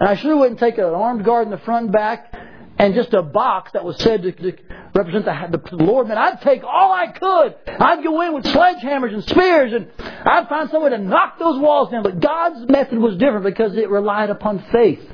[0.00, 2.34] And I sure wouldn't take an armed guard in the front and back
[2.78, 4.52] and just a box that was said to, to
[4.94, 6.08] represent the, the, Lord.
[6.08, 7.54] Man, I'd take all I could.
[7.66, 11.58] I'd go in with sledgehammers and spears and I'd find some way to knock those
[11.58, 12.02] walls down.
[12.02, 15.06] But God's method was different because it relied upon faith.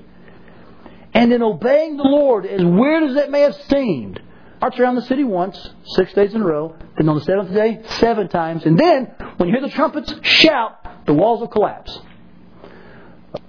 [1.12, 4.20] And in obeying the Lord, as weird as it may have seemed,
[4.62, 7.82] march around the city once, six days in a row, then on the seventh day,
[7.98, 11.98] seven times, and then, when you hear the trumpets shout, the walls will collapse.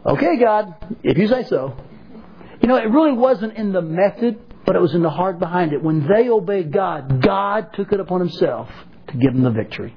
[0.05, 1.77] Okay, God, if you say so.
[2.61, 5.73] You know, it really wasn't in the method but it was in the heart behind
[5.73, 5.83] it.
[5.83, 8.69] When they obeyed God, God took it upon Himself
[9.07, 9.95] to give them the victory.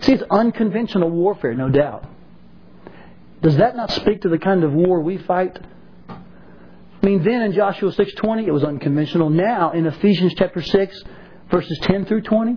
[0.00, 2.08] See, it's unconventional warfare, no doubt.
[3.40, 5.58] Does that not speak to the kind of war we fight?
[7.02, 9.28] I mean, then in Joshua 6.20, it was unconventional.
[9.28, 11.02] Now, in Ephesians chapter 6,
[11.50, 12.56] verses 10 through 20,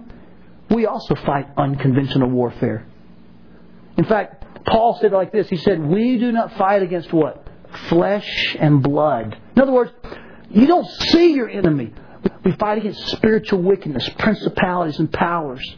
[0.69, 2.85] we also fight unconventional warfare.
[3.97, 5.49] In fact, Paul said like this.
[5.49, 7.47] He said, We do not fight against what?
[7.89, 9.35] Flesh and blood.
[9.55, 9.91] In other words,
[10.49, 11.93] you don't see your enemy.
[12.43, 15.75] We fight against spiritual wickedness, principalities, and powers.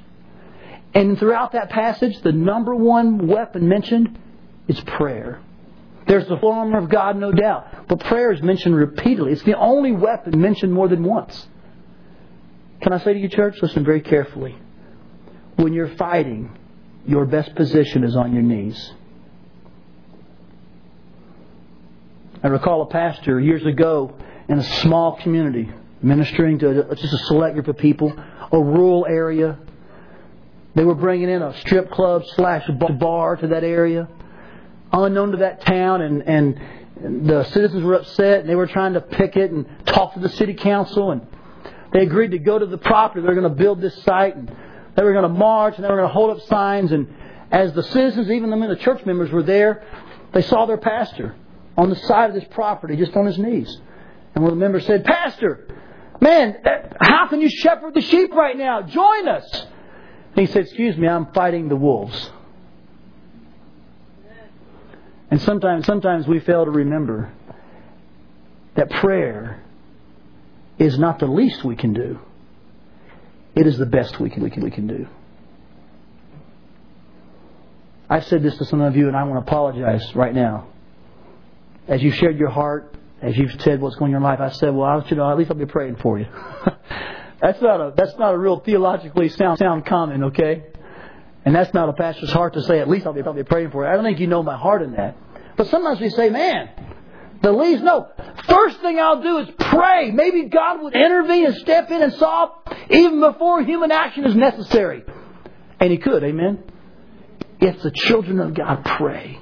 [0.94, 4.18] And throughout that passage, the number one weapon mentioned
[4.68, 5.42] is prayer.
[6.08, 7.88] There's the full armor of God, no doubt.
[7.88, 9.34] But prayer is mentioned repeatedly.
[9.34, 11.48] It's the only weapon mentioned more than once.
[12.82, 14.56] Can I say to you, church, listen very carefully.
[15.58, 16.58] When you're fighting,
[17.06, 18.94] your best position is on your knees.
[22.44, 24.16] I recall a pastor years ago
[24.48, 25.70] in a small community
[26.02, 28.14] ministering to just a select group of people,
[28.52, 29.58] a rural area.
[30.76, 34.08] They were bringing in a strip club slash bar to that area,
[34.92, 36.60] unknown to that town, and, and
[37.28, 40.54] the citizens were upset and they were trying to picket and talk to the city
[40.54, 41.26] council and
[41.94, 43.22] they agreed to go to the property.
[43.22, 44.54] They were going to build this site and
[44.96, 46.92] they were going to march and they were going to hold up signs.
[46.92, 47.14] And
[47.52, 49.84] as the citizens, even the church members were there,
[50.34, 51.36] they saw their pastor
[51.78, 53.80] on the side of this property, just on his knees.
[54.36, 55.68] And one of the members said, Pastor,
[56.20, 58.82] man, eh, how can you shepherd the sheep right now?
[58.82, 59.66] Join us.
[60.36, 62.32] And he said, Excuse me, I'm fighting the wolves.
[65.30, 67.32] And sometimes, sometimes we fail to remember
[68.76, 69.62] that prayer
[70.78, 72.20] is not the least we can do.
[73.56, 75.08] It is the best we can, we can, we can do.
[78.10, 80.68] I've said this to some of you, and I want to apologize right now.
[81.88, 84.50] As you've shared your heart, as you've said what's going on in your life, I
[84.56, 86.28] said, well, I know, at least I'll be praying for you.
[87.42, 90.64] that's not a that's not a real theologically sound sound comment, okay?
[91.48, 93.86] And that's not a pastor's heart to say, at least I'll be, I'll praying for
[93.86, 93.90] you.
[93.90, 95.16] I don't think you know my heart in that.
[95.56, 96.70] But sometimes we say, man,
[97.42, 97.84] the least.
[97.84, 98.10] No.
[98.50, 100.12] First thing I'll do is pray.
[100.12, 102.50] Maybe God would intervene and step in and solve
[102.90, 105.06] even before human action is necessary.
[105.80, 106.64] And He could, amen?
[107.62, 109.40] If the children of God pray.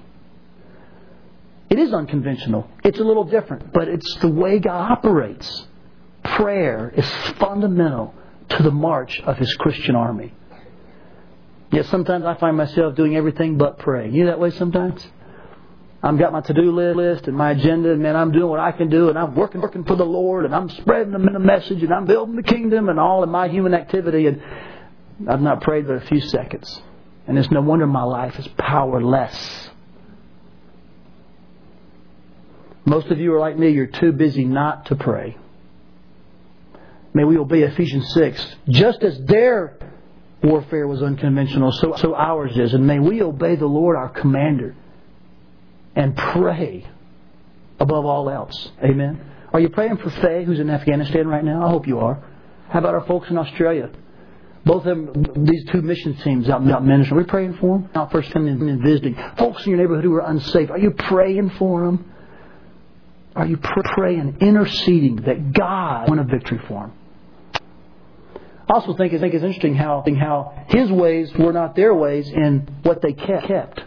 [1.71, 2.69] It is unconventional.
[2.83, 5.65] It's a little different, but it's the way God operates.
[6.23, 8.13] Prayer is fundamental
[8.49, 10.35] to the march of His Christian army.
[11.75, 14.13] Yet sometimes I find myself doing everything but praying.
[14.13, 15.05] You know that way sometimes?
[16.01, 18.89] I've got my to-do list and my agenda, and man, I'm doing what I can
[18.89, 22.05] do, and I'm working, working for the Lord, and I'm spreading the message, and I'm
[22.05, 24.41] building the kingdom, and all of my human activity, and
[25.27, 26.81] I've not prayed but a few seconds.
[27.27, 29.69] And it's no wonder my life is powerless.
[32.85, 35.35] Most of you are like me, you're too busy not to pray.
[37.13, 38.55] May we obey Ephesians 6.
[38.69, 39.77] Just as their
[40.45, 42.73] warfare was unconventional, so, so ours is.
[42.73, 44.75] And may we obey the Lord, our commander
[45.95, 46.87] and pray
[47.79, 48.71] above all else.
[48.83, 49.21] Amen.
[49.53, 51.65] Are you praying for Faye, who's in Afghanistan right now?
[51.65, 52.23] I hope you are.
[52.69, 53.89] How about our folks in Australia?
[54.65, 57.19] Both of them, these two mission teams out, out ministering.
[57.19, 57.89] Are we praying for them?
[57.93, 59.15] Not first coming and visiting.
[59.37, 60.71] Folks in your neighborhood who are unsafe.
[60.71, 62.11] Are you praying for them?
[63.35, 66.93] Are you praying, interceding that God win a victory for them?
[68.67, 72.29] I also think, I think it's interesting how, how His ways were not their ways
[72.29, 73.83] in what they kept.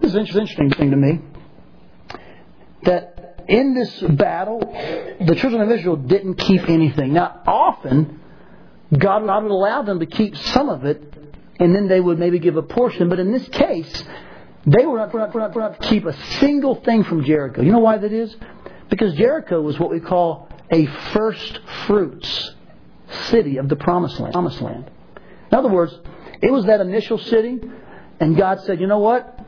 [0.00, 1.20] This is an interesting thing to me.
[2.82, 7.14] That in this battle, the children of Israel didn't keep anything.
[7.14, 8.20] Now, often,
[8.96, 11.02] God would allow them to keep some of it,
[11.58, 13.08] and then they would maybe give a portion.
[13.08, 14.04] But in this case,
[14.66, 17.62] they were not, were not, were not to keep a single thing from Jericho.
[17.62, 18.36] You know why that is?
[18.90, 22.54] Because Jericho was what we call a first fruits
[23.26, 24.32] city of the promised land.
[24.32, 24.90] Promised land.
[25.50, 25.98] In other words,
[26.40, 27.58] it was that initial city,
[28.20, 29.38] and God said, you know what?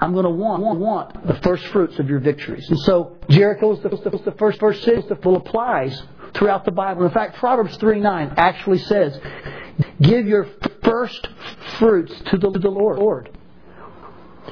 [0.00, 2.68] I'm going to want, want, want the first fruits of your victories.
[2.68, 6.02] And so Jericho is the, the first, first city that applies
[6.34, 7.04] throughout the Bible.
[7.04, 9.18] In fact, Proverbs 3 9 actually says,
[10.00, 10.48] Give your
[10.82, 11.28] first
[11.78, 13.30] fruits to the, the Lord.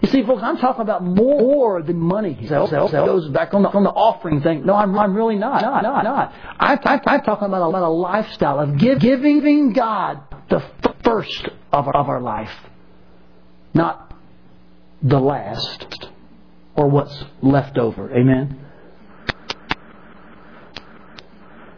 [0.03, 2.35] You see, folks, I'm talking about more than money.
[2.49, 4.65] That goes back on the, on the offering thing.
[4.65, 5.63] No, I'm, I'm really not.
[5.63, 6.33] Not, not, not.
[6.59, 10.65] I, I, I'm talking about a, about a lifestyle of give, giving God the
[11.03, 12.53] first of our, of our life.
[13.75, 14.15] Not
[15.03, 16.09] the last
[16.77, 18.15] or what's left over.
[18.15, 18.59] Amen.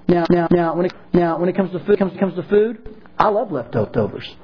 [0.06, 3.02] Now, now, now, when it, now, when it comes to food, comes, comes to food,
[3.18, 4.36] I love leftovers.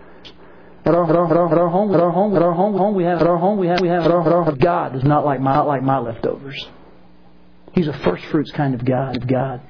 [0.88, 2.74] At our, at our, at our, at our home, at our home, at our home,
[2.79, 4.94] home we have, at our home we have, we have, at our, at our God
[4.94, 6.66] does not like my, not like my leftovers.
[7.74, 9.18] He's a first fruits kind of God.
[9.18, 9.61] Of God.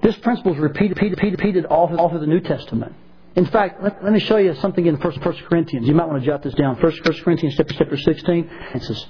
[0.00, 2.94] This principle is repeated, repeated, repeated all, through, all through the New Testament.
[3.36, 5.12] In fact, let, let me show you something in 1
[5.46, 5.86] Corinthians.
[5.86, 6.76] You might want to jot this down.
[6.76, 8.50] 1 Corinthians chapter, chapter 16.
[8.74, 9.06] It says,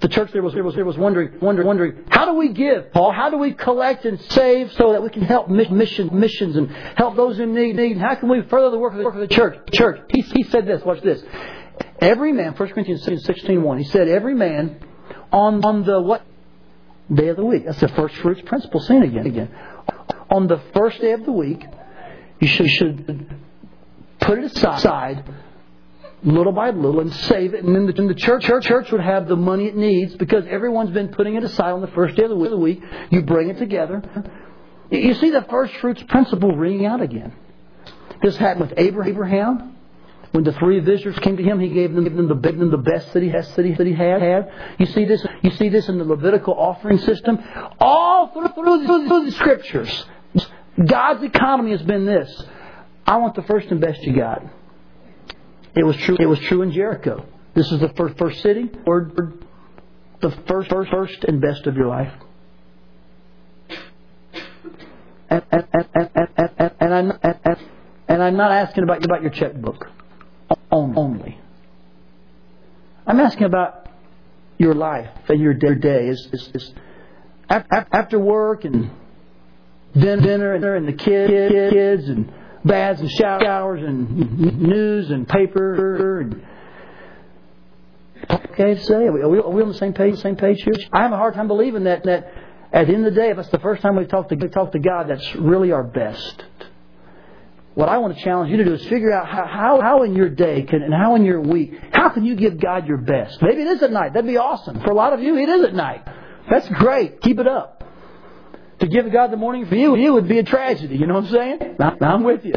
[0.00, 2.92] the church there was, there was, there was wondering, wondering, wondering, how do we give,
[2.92, 3.12] Paul?
[3.12, 7.16] How do we collect and save so that we can help mission, missions and help
[7.16, 7.76] those in need?
[7.76, 7.98] need?
[7.98, 9.58] How can we further the work of the, work of the church?
[9.72, 10.00] Church.
[10.10, 10.84] He, he said this.
[10.84, 11.22] Watch this.
[12.00, 14.80] Every man, 1 Corinthians 16, 1, he said, every man
[15.32, 16.24] on, on the what?
[17.12, 17.64] Day of the week.
[17.64, 19.26] That's the first fruits principle seen again.
[19.26, 19.50] again.
[20.30, 21.64] On the first day of the week,
[22.38, 23.34] you should, should
[24.20, 25.24] put it aside
[26.22, 27.64] little by little and save it.
[27.64, 30.90] And then the, the church, church, church would have the money it needs because everyone's
[30.90, 32.82] been putting it aside on the first day of the week.
[33.10, 34.02] You bring it together.
[34.90, 37.34] You see the first fruits principle ringing out again.
[38.22, 39.76] This happened with Abraham.
[40.32, 42.70] When the three visitors came to him, he gave them, gave them, the, gave them
[42.70, 44.52] the best that he, best that he, had, had.
[44.78, 45.24] You see this.
[45.42, 47.38] You see this in the Levitical offering system.
[47.80, 50.04] All through, through, through the scriptures,
[50.84, 52.44] God's economy has been this:
[53.06, 54.42] I want the first and best you got.
[55.74, 56.16] It was true.
[56.18, 57.24] It was true in Jericho.
[57.54, 59.10] This is the first, first city, or
[60.20, 62.12] the first, first, first and best of your life.
[65.30, 67.12] And, and, and, and, I'm,
[68.08, 69.90] and I'm not asking about, about your checkbook
[70.70, 71.38] only.
[73.06, 73.88] I'm asking about
[74.58, 76.08] your life and your day.
[76.08, 76.74] Is, is, is
[77.50, 78.90] after work and
[79.94, 82.32] dinner and the kids and
[82.68, 86.46] baths and showers and news and paper and
[88.30, 89.06] okay to say?
[89.06, 90.18] Are we, are we on the same page?
[90.18, 90.74] Same page here?
[90.92, 92.32] I have a hard time believing that that
[92.72, 94.48] at the end of the day, if it's the first time we talk to we
[94.48, 96.44] talk to God, that's really our best.
[97.74, 100.16] What I want to challenge you to do is figure out how, how, how in
[100.16, 103.40] your day can, and how in your week, how can you give God your best?
[103.40, 104.14] Maybe it is at night.
[104.14, 104.80] That'd be awesome.
[104.80, 106.04] For a lot of you, it is at night.
[106.50, 107.20] That's great.
[107.20, 107.84] Keep it up.
[108.80, 110.96] To give God the morning for you, you would be a tragedy.
[110.96, 111.76] You know what I'm saying?
[112.00, 112.54] I'm with you.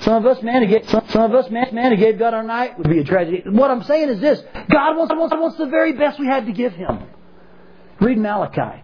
[0.00, 2.78] Some of us, man, gave, some, of us, man, man, who gave God our night
[2.78, 3.42] would be a tragedy.
[3.46, 6.52] What I'm saying is this: God wants, wants, wants the very best we had to
[6.52, 7.00] give Him.
[8.00, 8.82] Read Malachi.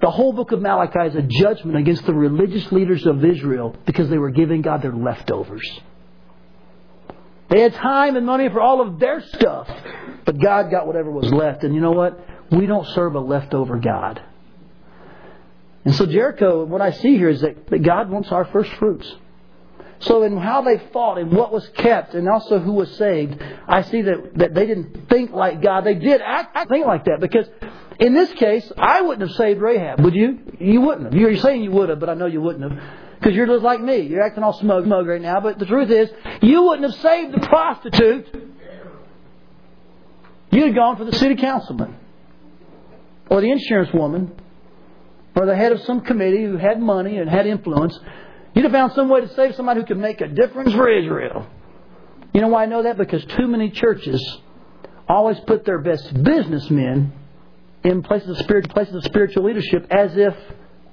[0.00, 4.08] The whole book of Malachi is a judgment against the religious leaders of Israel because
[4.10, 5.80] they were giving God their leftovers.
[7.48, 9.70] They had time and money for all of their stuff,
[10.24, 11.62] but God got whatever was left.
[11.62, 12.18] And you know what?
[12.50, 14.20] We don't serve a leftover God.
[15.84, 19.12] And so Jericho, what I see here is that, that God wants our first fruits.
[20.00, 23.82] So in how they fought and what was kept and also who was saved, I
[23.82, 25.82] see that, that they didn't think like God.
[25.84, 27.46] They did act, act think like that because
[28.00, 30.40] in this case, I wouldn't have saved Rahab, would you?
[30.58, 31.14] You wouldn't have.
[31.14, 32.82] You're saying you would have, but I know you wouldn't have.
[33.18, 33.98] Because you're just like me.
[33.98, 35.38] You're acting all smug, smug right now.
[35.38, 36.10] But the truth is,
[36.42, 38.26] you wouldn't have saved the prostitute.
[40.50, 41.96] You'd have gone for the city councilman
[43.30, 44.32] or the insurance woman
[45.34, 47.98] or the head of some committee who had money and had influence,
[48.54, 51.46] you'd have found some way to save somebody who could make a difference for Israel.
[52.34, 52.96] You know why I know that?
[52.96, 54.20] Because too many churches
[55.08, 57.12] always put their best businessmen
[57.84, 60.34] in places of spiritual, places of spiritual leadership as if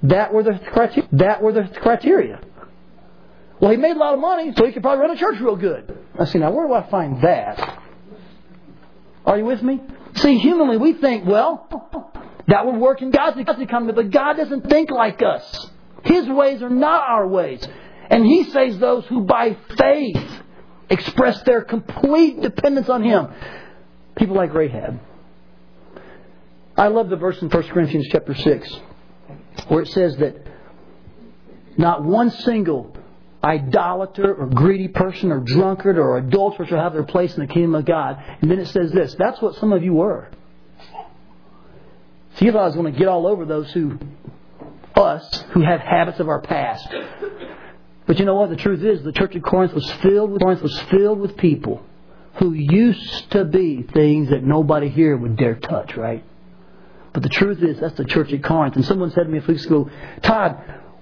[0.02, 1.08] that were the criteria.
[1.12, 2.40] That were the criteria.
[3.60, 5.56] Well, he made a lot of money, so he could probably run a church real
[5.56, 5.96] good.
[6.18, 6.38] I see.
[6.38, 7.78] Now, where do I find that?
[9.26, 9.80] Are you with me?
[10.14, 11.68] See, humanly, we think, well,
[12.50, 15.70] that would work in God's economy, but God doesn't think like us.
[16.04, 17.66] His ways are not our ways.
[18.08, 20.42] And He saves those who by faith
[20.88, 23.28] express their complete dependence on Him.
[24.16, 25.00] People like Rahab.
[26.76, 28.80] I love the verse in 1 Corinthians chapter 6
[29.68, 30.34] where it says that
[31.76, 32.96] not one single
[33.42, 37.74] idolater or greedy person or drunkard or adulterer shall have their place in the kingdom
[37.74, 38.22] of God.
[38.40, 40.30] And then it says this that's what some of you were.
[42.40, 43.98] So you thought I was going to get all over those who,
[44.96, 46.88] us, who have habits of our past.
[48.06, 48.48] But you know what?
[48.48, 51.84] The truth is, the church of Corinth was filled with Corinth was filled with people
[52.36, 56.24] who used to be things that nobody here would dare touch, right?
[57.12, 58.74] But the truth is, that's the church at Corinth.
[58.74, 59.90] And someone said to me a few weeks ago,
[60.22, 60.56] Todd,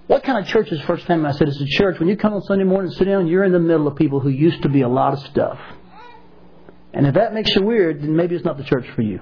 [0.09, 1.29] what kind of church is First Family?
[1.29, 2.01] I said, it's a church.
[2.01, 4.19] When you come on Sunday morning and sit down, you're in the middle of people
[4.19, 5.61] who used to be a lot of stuff.
[6.93, 9.21] And if that makes you weird, then maybe it's not the church for you.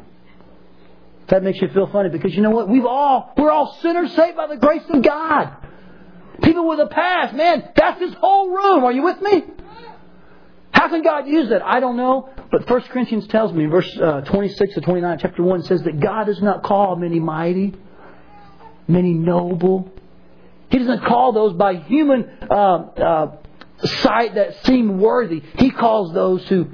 [1.28, 2.68] That makes you feel funny because you know what?
[2.68, 5.56] We've all, we're all sinners saved by the grace of God.
[6.42, 8.84] People with a past, man, that's this whole room.
[8.84, 9.44] Are you with me?
[10.70, 11.64] How can God use that?
[11.64, 12.28] I don't know.
[12.50, 16.24] But 1 Corinthians tells me, verse uh, 26 to 29, chapter 1, says that God
[16.24, 17.74] does not call many mighty,
[18.86, 19.90] many noble.
[20.70, 23.36] He doesn't call those by human uh, uh,
[23.82, 25.42] sight that seem worthy.
[25.56, 26.68] He calls those who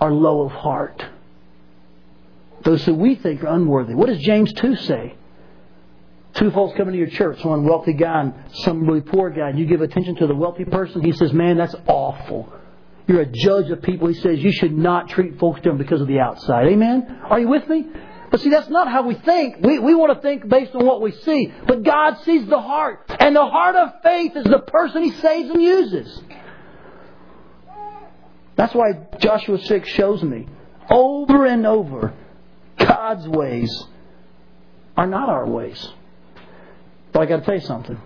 [0.00, 1.04] are low of heart
[2.66, 3.94] those who we think are unworthy.
[3.94, 5.14] What does James 2 say?
[6.34, 9.58] Two folks come into your church, one wealthy guy and some really poor guy, and
[9.58, 11.00] you give attention to the wealthy person.
[11.00, 12.52] He says, Man, that's awful.
[13.06, 14.08] You're a judge of people.
[14.08, 16.66] He says you should not treat folks different because of the outside.
[16.66, 17.20] Amen?
[17.30, 17.86] Are you with me?
[18.32, 19.64] But see, that's not how we think.
[19.64, 21.52] We, we want to think based on what we see.
[21.68, 23.04] But God sees the heart.
[23.20, 26.20] And the heart of faith is the person He saves and uses.
[28.56, 30.48] That's why Joshua 6 shows me
[30.90, 32.12] over and over
[32.96, 33.84] God's ways
[34.96, 35.86] are not our ways.
[37.12, 38.00] But I got to tell you something.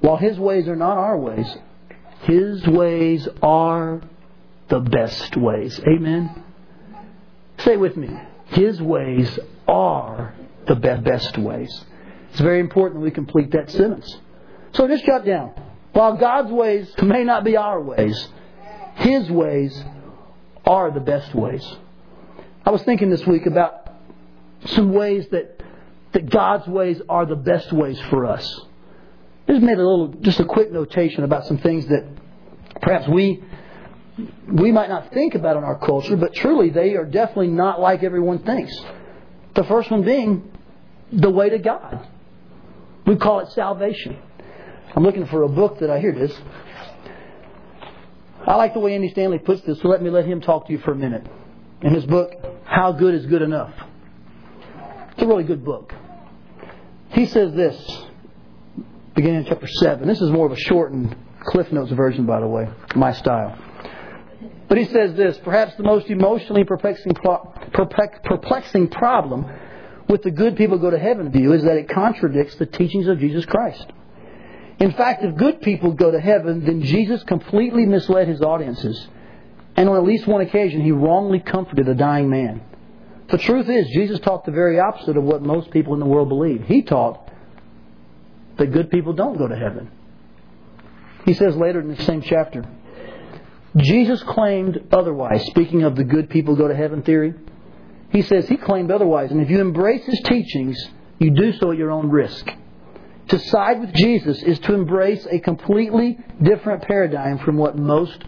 [0.00, 1.46] While His ways are not our ways,
[2.20, 4.00] His ways are
[4.68, 5.80] the best ways.
[5.80, 6.44] Amen?
[7.58, 8.08] Say with me.
[8.46, 10.32] His ways are
[10.68, 11.84] the best ways.
[12.30, 14.16] It's very important that we complete that sentence.
[14.74, 15.54] So just jot down.
[15.92, 18.28] While God's ways may not be our ways,
[18.94, 19.84] His ways
[20.64, 21.64] are the best ways.
[22.64, 23.90] I was thinking this week about
[24.66, 25.62] some ways that,
[26.12, 28.60] that God's ways are the best ways for us.
[29.48, 32.06] I just made a little, just a quick notation about some things that
[32.80, 33.42] perhaps we
[34.46, 38.02] we might not think about in our culture, but truly they are definitely not like
[38.02, 38.72] everyone thinks.
[39.54, 40.50] The first one being
[41.10, 42.06] the way to God.
[43.06, 44.18] We call it salvation.
[44.94, 46.38] I'm looking for a book that I hear this.
[48.46, 50.72] I like the way Andy Stanley puts this, so let me let him talk to
[50.72, 51.26] you for a minute.
[51.82, 52.32] In his book,
[52.64, 53.74] How Good is Good Enough.
[55.12, 55.92] It's a really good book.
[57.10, 58.04] He says this,
[59.14, 60.06] beginning in chapter 7.
[60.06, 63.58] This is more of a shortened Cliff Notes version, by the way, my style.
[64.68, 67.14] But he says this perhaps the most emotionally perplexing,
[67.74, 69.44] perplexing problem
[70.08, 73.18] with the good people go to heaven view is that it contradicts the teachings of
[73.18, 73.86] Jesus Christ.
[74.78, 79.08] In fact, if good people go to heaven, then Jesus completely misled his audiences.
[79.76, 82.62] And on at least one occasion, he wrongly comforted a dying man.
[83.30, 86.28] The truth is, Jesus taught the very opposite of what most people in the world
[86.28, 86.64] believe.
[86.66, 87.30] He taught
[88.58, 89.90] that good people don't go to heaven.
[91.24, 92.64] He says later in the same chapter,
[93.76, 97.32] Jesus claimed otherwise, speaking of the good people go to heaven theory.
[98.10, 100.76] He says he claimed otherwise, and if you embrace his teachings,
[101.18, 102.46] you do so at your own risk.
[103.28, 108.22] To side with Jesus is to embrace a completely different paradigm from what most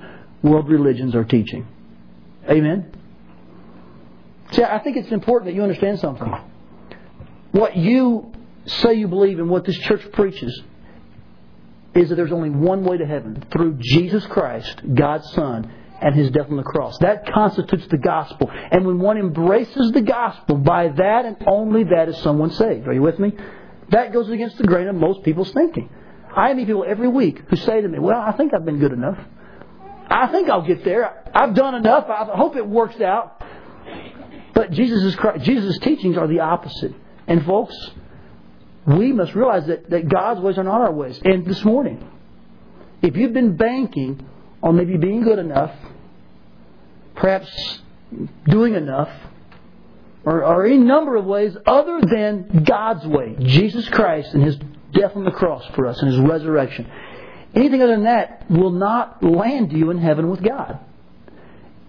[0.44, 1.66] world religions are teaching.
[2.48, 2.92] Amen?
[4.52, 6.32] See, I think it's important that you understand something.
[7.52, 8.32] What you
[8.66, 10.62] say you believe and what this church preaches
[11.94, 16.30] is that there's only one way to heaven through Jesus Christ, God's Son, and His
[16.30, 16.98] death on the cross.
[16.98, 18.50] That constitutes the gospel.
[18.52, 22.86] And when one embraces the gospel, by that and only that is someone saved.
[22.86, 23.32] Are you with me?
[23.90, 25.88] That goes against the grain of most people's thinking.
[26.36, 28.92] I meet people every week who say to me, Well, I think I've been good
[28.92, 29.18] enough.
[30.08, 31.24] I think I'll get there.
[31.34, 32.06] I've done enough.
[32.08, 33.42] I hope it works out.
[34.54, 36.94] But Jesus' Jesus' teachings are the opposite.
[37.26, 37.74] And folks,
[38.86, 41.20] we must realize that, that God's ways are not our ways.
[41.24, 42.08] And this morning,
[43.02, 44.26] if you've been banking
[44.62, 45.74] on maybe being good enough,
[47.14, 47.80] perhaps
[48.46, 49.10] doing enough,
[50.24, 54.58] or, or any number of ways other than God's way, Jesus Christ and His
[54.92, 56.90] death on the cross for us and His resurrection,
[57.54, 60.78] anything other than that will not land you in heaven with God.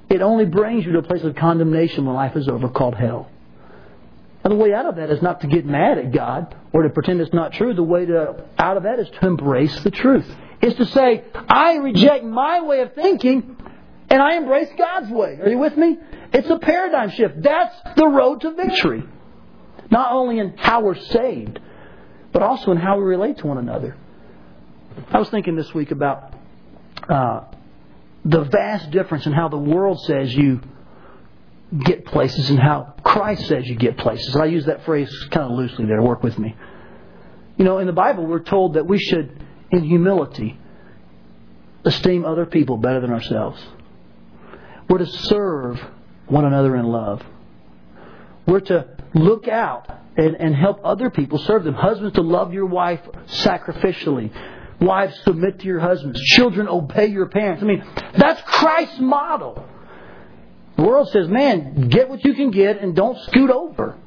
[0.09, 3.30] It only brings you to a place of condemnation when life is over called hell.
[4.43, 6.89] And the way out of that is not to get mad at God or to
[6.89, 7.74] pretend it's not true.
[7.74, 10.28] The way to, out of that is to embrace the truth.
[10.61, 13.57] Is to say, I reject my way of thinking
[14.09, 15.39] and I embrace God's way.
[15.41, 15.97] Are you with me?
[16.32, 17.41] It's a paradigm shift.
[17.41, 19.03] That's the road to victory.
[19.89, 21.59] Not only in how we're saved,
[22.32, 23.97] but also in how we relate to one another.
[25.12, 26.34] I was thinking this week about
[27.10, 27.41] uh,
[28.24, 30.62] the vast difference in how the world says you
[31.84, 34.36] get places and how Christ says you get places.
[34.36, 36.02] I use that phrase kind of loosely there.
[36.02, 36.56] Work with me.
[37.58, 39.41] You know, in the Bible, we're told that we should,
[39.72, 40.60] in humility,
[41.84, 43.62] esteem other people better than ourselves.
[44.89, 45.80] We're to serve
[46.28, 47.22] one another in love.
[48.46, 51.74] We're to look out and, and help other people serve them.
[51.74, 54.32] Husbands, to love your wife sacrificially.
[54.82, 56.20] Wives, submit to your husbands.
[56.22, 57.64] Children, obey your parents.
[57.64, 57.84] I mean,
[58.18, 59.66] that's Christ's model.
[60.76, 63.98] The world says, man, get what you can get and don't scoot over.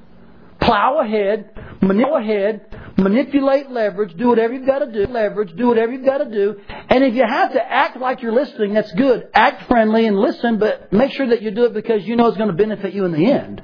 [0.61, 1.51] Plow ahead,
[1.81, 6.19] manipulate ahead, manipulate leverage, do whatever you've got to do, leverage, do whatever you've got
[6.19, 6.61] to do.
[6.91, 9.29] And if you have to act like you're listening, that's good.
[9.33, 12.37] Act friendly and listen, but make sure that you do it because you know it's
[12.37, 13.63] going to benefit you in the end.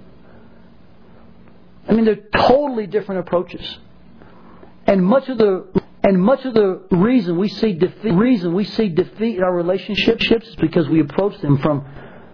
[1.88, 3.78] I mean, they're totally different approaches.
[4.86, 8.90] And much of the and much of the reason we see defeat reason we see
[8.90, 11.84] defeat in our relationships is because we approach them from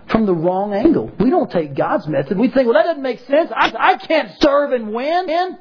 [0.09, 1.11] from the wrong angle.
[1.21, 2.37] We don't take God's method.
[2.37, 3.51] We think, well, that doesn't make sense.
[3.55, 5.57] I, I can't serve and win.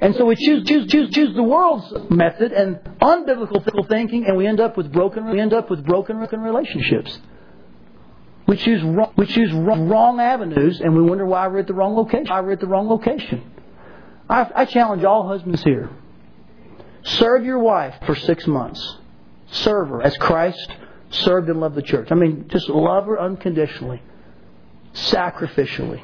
[0.00, 4.46] And so we choose, choose, choose, choose the world's method and unbiblical thinking, and we
[4.46, 7.18] end up with broken, we end up with broken relationships.
[8.46, 11.96] We choose, wrong, we choose wrong avenues, and we wonder why we're at the wrong
[11.96, 12.26] location.
[12.26, 13.42] Why we're at the wrong location.
[14.28, 15.90] I, I challenge all husbands here:
[17.06, 18.98] serve your wife for six months.
[19.50, 20.72] Serve her as Christ
[21.10, 22.08] served and loved the church.
[22.10, 24.02] I mean, just love her unconditionally,
[24.92, 26.02] sacrificially.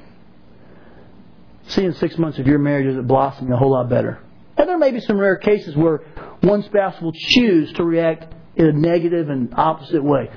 [1.69, 4.21] See in six months if your marriage is blossoming a whole lot better.
[4.57, 5.99] And there may be some rare cases where
[6.41, 10.31] one spouse will choose to react in a negative and opposite way.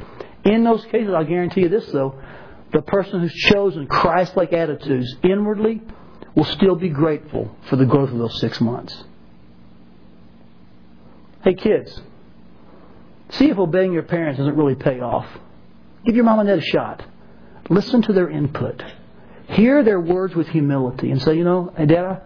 [0.45, 2.21] In those cases, I'll guarantee you this though,
[2.71, 5.81] the person who's chosen Christ like attitudes inwardly
[6.35, 9.03] will still be grateful for the growth of those six months.
[11.45, 12.01] Hey kids,
[13.29, 15.27] see if obeying your parents doesn't really pay off.
[16.03, 17.05] Give your mom and dad a shot.
[17.69, 18.83] Listen to their input.
[19.49, 22.21] Hear their words with humility and say, you know, hey, Dad, I,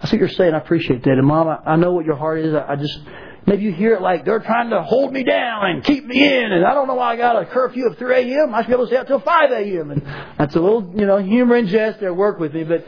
[0.00, 0.54] I see what you're saying.
[0.54, 1.10] I appreciate that.
[1.10, 2.54] And Mom, I, I know what your heart is.
[2.54, 2.98] I, I just,
[3.46, 6.50] maybe you hear it like they're trying to hold me down and keep me in.
[6.50, 8.54] And I don't know why I got a curfew of 3 a.m.
[8.54, 9.90] I should be able to stay out till 5 a.m.
[9.90, 10.02] And
[10.38, 12.14] that's a little, you know, humor and jest there.
[12.14, 12.64] Work with me.
[12.64, 12.86] But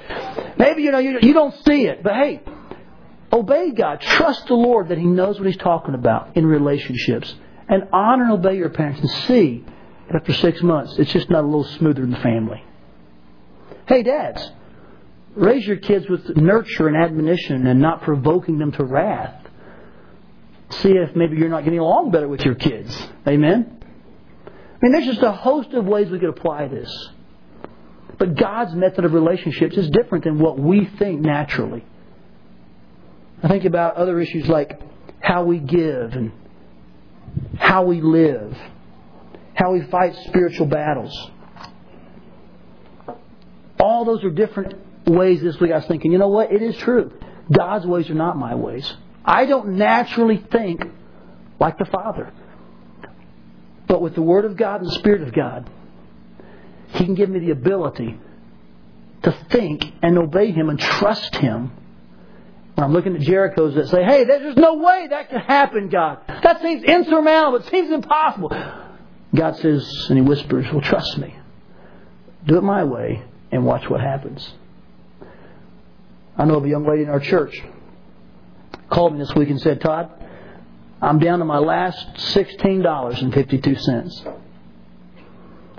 [0.56, 2.02] maybe, you know, you, you don't see it.
[2.02, 2.40] But hey,
[3.32, 4.00] obey God.
[4.00, 7.34] Trust the Lord that He knows what He's talking about in relationships.
[7.68, 9.64] And honor and obey your parents and see
[10.06, 12.62] that after six months, it's just not a little smoother in the family.
[13.86, 14.50] Hey, dads,
[15.34, 19.46] raise your kids with nurture and admonition and not provoking them to wrath.
[20.70, 22.96] See if maybe you're not getting along better with your kids.
[23.26, 23.84] Amen?
[24.46, 27.10] I mean, there's just a host of ways we could apply this.
[28.18, 31.84] But God's method of relationships is different than what we think naturally.
[33.42, 34.80] I think about other issues like
[35.20, 36.32] how we give and
[37.58, 38.56] how we live,
[39.54, 41.30] how we fight spiritual battles.
[43.78, 44.74] All those are different
[45.06, 46.52] ways this week I was thinking, you know what?
[46.52, 47.12] It is true.
[47.52, 48.92] God's ways are not my ways.
[49.24, 50.82] I don't naturally think
[51.60, 52.32] like the Father.
[53.86, 55.70] But with the Word of God and the Spirit of God,
[56.88, 58.18] He can give me the ability
[59.22, 61.70] to think and obey Him and trust Him.
[62.76, 66.18] When I'm looking at Jerichos that say, hey, there's no way that could happen, God.
[66.28, 67.66] That seems insurmountable.
[67.66, 68.50] It seems impossible.
[69.34, 71.34] God says, and He whispers, well, trust me.
[72.46, 74.52] Do it my way, and watch what happens.
[76.36, 77.58] I know of a young lady in our church
[78.90, 80.10] called me this week and said, Todd,
[81.00, 84.34] I'm down to my last $16.52.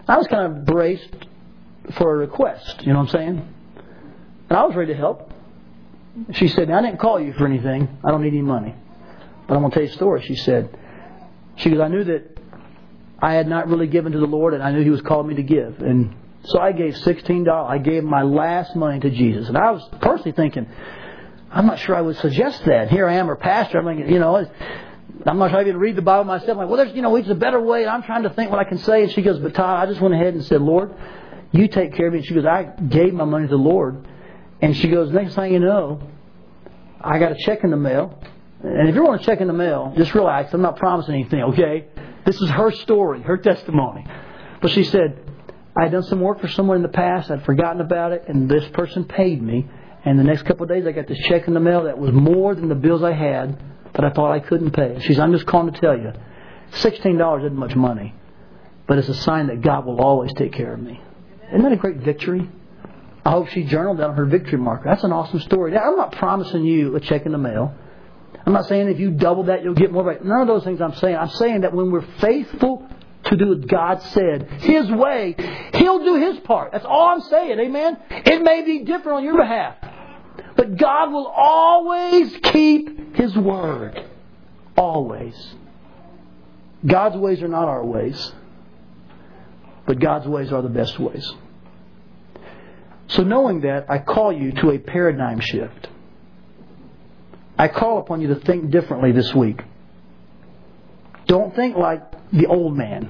[0.08, 1.16] I was kind of braced
[1.94, 3.48] for a request, you know what I'm saying?
[4.50, 5.27] And I was ready to help.
[6.34, 8.00] She said, I didn't call you for anything.
[8.04, 8.76] I don't need any money.
[9.48, 10.24] But I'm going to tell you a story.
[10.26, 10.78] She said,
[11.58, 12.38] she goes, I knew that
[13.20, 15.36] I had not really given to the Lord and I knew He was calling me
[15.36, 15.80] to give.
[15.80, 17.48] And so I gave $16.
[17.48, 19.48] I gave my last money to Jesus.
[19.48, 20.68] And I was personally thinking,
[21.52, 22.90] I'm not sure I would suggest that.
[22.90, 23.80] Here I am, her pastor.
[23.80, 24.36] I'm like, you know,
[25.26, 26.52] I'm not sure I even read the Bible myself.
[26.52, 27.82] I'm like, well, there's, you know, it's a better way.
[27.82, 29.04] And I'm trying to think what I can say.
[29.04, 30.94] And she goes, but Todd, I just went ahead and said, Lord,
[31.52, 32.20] you take care of me.
[32.20, 34.06] And she goes, I gave my money to the Lord.
[34.62, 36.02] And she goes, next thing you know,
[37.00, 38.18] I got a check in the mail.
[38.64, 40.54] And if you want a check in the mail, just relax.
[40.54, 41.88] I'm not promising anything, okay?
[42.26, 44.06] This is her story, her testimony.
[44.62, 45.24] But she said,
[45.78, 47.30] I had done some work for someone in the past.
[47.30, 49.68] I'd forgotten about it, and this person paid me.
[50.04, 52.14] And the next couple of days, I got this check in the mail that was
[52.14, 53.60] more than the bills I had
[53.94, 55.00] that I thought I couldn't pay.
[55.02, 56.14] She said, I'm just calling to tell you,
[56.72, 58.16] $16 isn't much money,
[58.88, 61.00] but it's a sign that God will always take care of me.
[61.50, 62.50] Isn't that a great victory?
[63.28, 64.86] I hope she journaled down her victory marker.
[64.86, 65.78] That's an awesome story.
[65.78, 67.76] I'm not promising you a check in the mail.
[68.46, 70.18] I'm not saying if you double that, you'll get more.
[70.24, 71.18] None of those things I'm saying.
[71.18, 72.88] I'm saying that when we're faithful
[73.26, 75.36] to do what God said, His way,
[75.74, 76.72] He'll do His part.
[76.72, 77.60] That's all I'm saying.
[77.60, 77.98] Amen?
[78.12, 79.76] It may be different on your behalf.
[80.56, 84.06] But God will always keep His word.
[84.78, 85.36] Always.
[86.86, 88.32] God's ways are not our ways.
[89.86, 91.30] But God's ways are the best ways.
[93.08, 95.88] So knowing that, I call you to a paradigm shift.
[97.58, 99.62] I call upon you to think differently this week.
[101.26, 103.10] Don't think like the old man.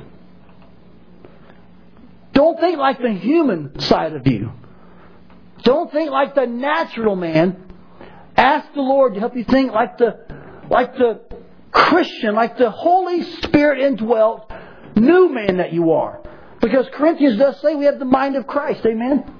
[2.33, 4.51] Don't think like the human side of you.
[5.63, 7.63] Don't think like the natural man.
[8.35, 10.19] Ask the Lord to help you think like the
[10.69, 11.21] like the
[11.71, 14.51] Christian, like the Holy Spirit indwelt
[14.95, 16.21] new man that you are.
[16.61, 18.85] Because Corinthians does say we have the mind of Christ.
[18.85, 19.33] Amen.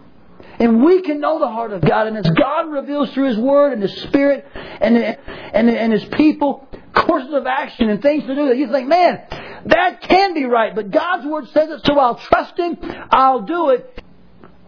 [0.60, 2.08] And we can know the heart of God.
[2.08, 6.68] And as God reveals through His Word and His Spirit and, and, and His people
[6.94, 9.22] courses of action and things to do that you think, man,
[9.68, 12.78] That can be right, but God's Word says it, so I'll trust Him.
[13.12, 14.04] I'll do it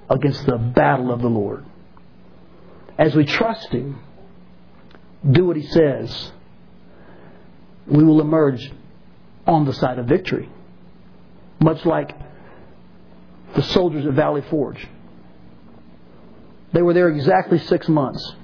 [0.09, 1.65] against the battle of the Lord.
[2.97, 3.99] As we trust Him,
[5.29, 6.31] do what He says,
[7.87, 8.71] we will emerge
[9.47, 10.49] on the side of victory.
[11.61, 12.15] Much like
[13.55, 14.87] the soldiers at Valley Forge.
[16.73, 18.35] They were there exactly six months.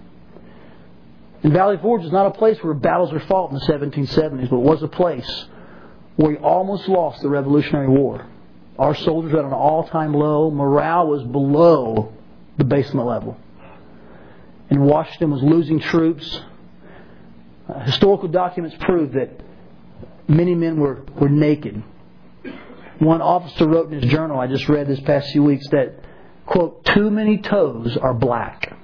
[1.44, 4.58] And Valley Forge is not a place where battles were fought in the 1770s, but
[4.58, 5.46] it was a place
[6.16, 8.26] where we almost lost the Revolutionary War.
[8.80, 10.50] Our soldiers were at an all time low.
[10.50, 12.14] Morale was below
[12.58, 13.38] the basement level.
[14.70, 16.42] And Washington was losing troops.
[17.70, 19.40] Uh, historical documents prove that
[20.28, 21.84] many men were, were naked.
[23.00, 26.00] One officer wrote in his journal, I just read this past few weeks, that,
[26.46, 28.76] quote, too many toes are black.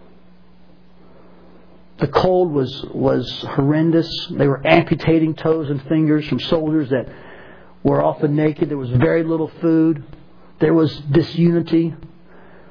[2.00, 4.10] The cold was, was horrendous.
[4.32, 7.08] They were amputating toes and fingers from soldiers that
[7.84, 8.70] were often naked.
[8.70, 10.04] There was very little food.
[10.60, 11.94] There was disunity.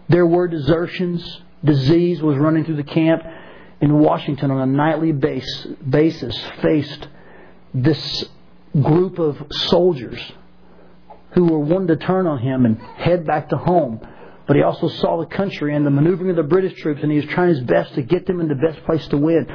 [0.08, 1.42] There were desertions.
[1.64, 3.22] Disease was running through the camp.
[3.80, 7.06] In Washington, on a nightly base, basis, faced
[7.72, 8.24] this
[8.82, 10.20] group of soldiers
[11.32, 14.00] who were wanting to turn on him and head back to home.
[14.50, 17.18] But he also saw the country and the maneuvering of the British troops, and he
[17.18, 19.46] was trying his best to get them in the best place to win.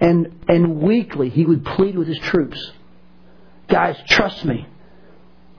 [0.00, 2.72] And, and weekly, he would plead with his troops
[3.68, 4.66] Guys, trust me.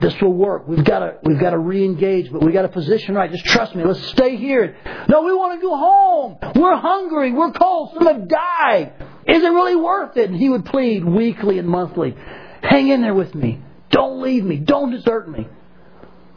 [0.00, 0.68] This will work.
[0.68, 3.30] We've got to we've got to re-engage, but we've got to position right.
[3.30, 3.84] Just trust me.
[3.84, 4.76] Let's stay here.
[5.08, 6.38] No, we want to go home.
[6.54, 7.32] We're hungry.
[7.32, 7.90] We're cold.
[7.94, 8.92] Some have died.
[9.26, 10.30] Is it really worth it?
[10.30, 12.14] And he would plead weekly and monthly.
[12.62, 13.60] Hang in there with me.
[13.90, 14.56] Don't leave me.
[14.56, 15.46] Don't desert me.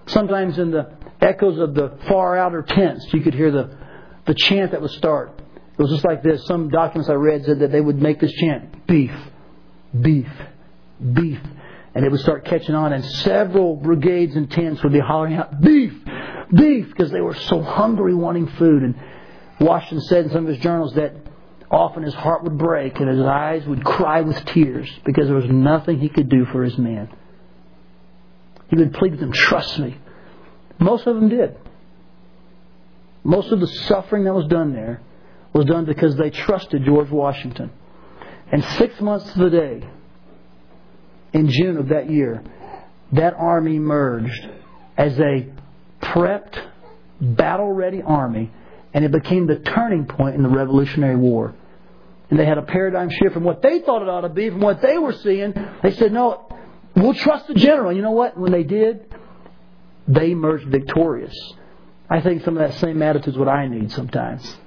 [0.06, 3.78] Sometimes in the echoes of the far outer tents, you could hear the,
[4.26, 5.40] the chant that would start.
[5.78, 6.46] It was just like this.
[6.46, 9.14] Some documents I read said that they would make this chant beef,
[10.00, 10.30] beef,
[11.14, 11.40] beef.
[11.94, 15.62] And it would start catching on, and several brigades and tents would be hollering out,
[15.62, 15.94] beef,
[16.54, 18.84] beef, because they were so hungry wanting food.
[18.84, 18.96] And
[19.60, 21.16] Washington said in some of his journals that
[21.72, 25.50] often his heart would break and his eyes would cry with tears because there was
[25.50, 27.10] nothing he could do for his men.
[28.70, 29.98] He would plead with them, trust me.
[30.80, 31.58] Most of them did.
[33.24, 35.02] Most of the suffering that was done there
[35.54, 37.72] was done because they trusted George Washington.
[38.52, 39.84] And six months to the day,
[41.34, 42.44] in June of that year,
[43.12, 44.50] that army merged
[44.96, 45.48] as a
[46.02, 46.62] prepped,
[47.20, 48.52] battle ready army,
[48.94, 51.54] and it became the turning point in the Revolutionary War.
[52.30, 54.60] And they had a paradigm shift from what they thought it ought to be, from
[54.60, 55.54] what they were seeing.
[55.84, 56.48] They said, no,
[56.96, 57.94] we'll trust the general.
[57.94, 58.38] You know what?
[58.38, 59.06] When they did,
[60.08, 61.36] they emerged victorious.
[62.10, 64.58] I think some of that same attitude is what I need sometimes.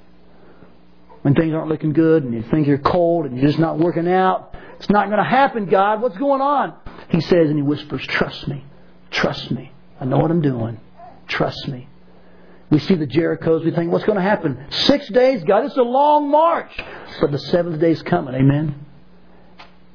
[1.23, 4.09] When things aren't looking good and you think you're cold and you're just not working
[4.09, 6.01] out, it's not going to happen, God.
[6.01, 6.75] What's going on?
[7.09, 8.65] He says and he whispers, Trust me.
[9.11, 9.73] Trust me.
[10.01, 10.81] I know what I'm doing.
[11.29, 11.89] Trust me.
[12.71, 14.67] We see the Jerichos, we think, what's going to happen?
[14.71, 16.71] Six days, God, it's a long march.
[17.21, 18.87] But the seventh day is coming, amen?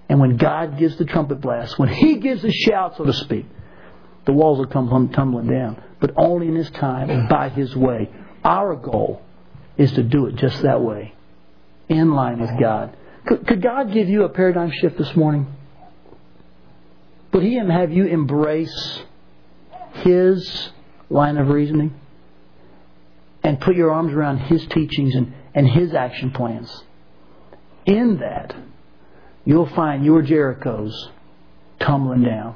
[0.09, 3.45] And when God gives the trumpet blast, when He gives the shout, so to speak,
[4.25, 5.81] the walls will come tumbling down.
[5.99, 8.09] But only in His time and by His way.
[8.43, 9.21] Our goal
[9.77, 11.13] is to do it just that way,
[11.89, 12.95] in line with God.
[13.25, 15.47] Could, could God give you a paradigm shift this morning?
[17.33, 19.01] Would He have you embrace
[19.93, 20.69] His
[21.09, 21.99] line of reasoning
[23.43, 26.83] and put your arms around His teachings and, and His action plans?
[27.85, 28.55] In that,
[29.43, 30.93] you'll find your Jerichos
[31.79, 32.55] tumbling down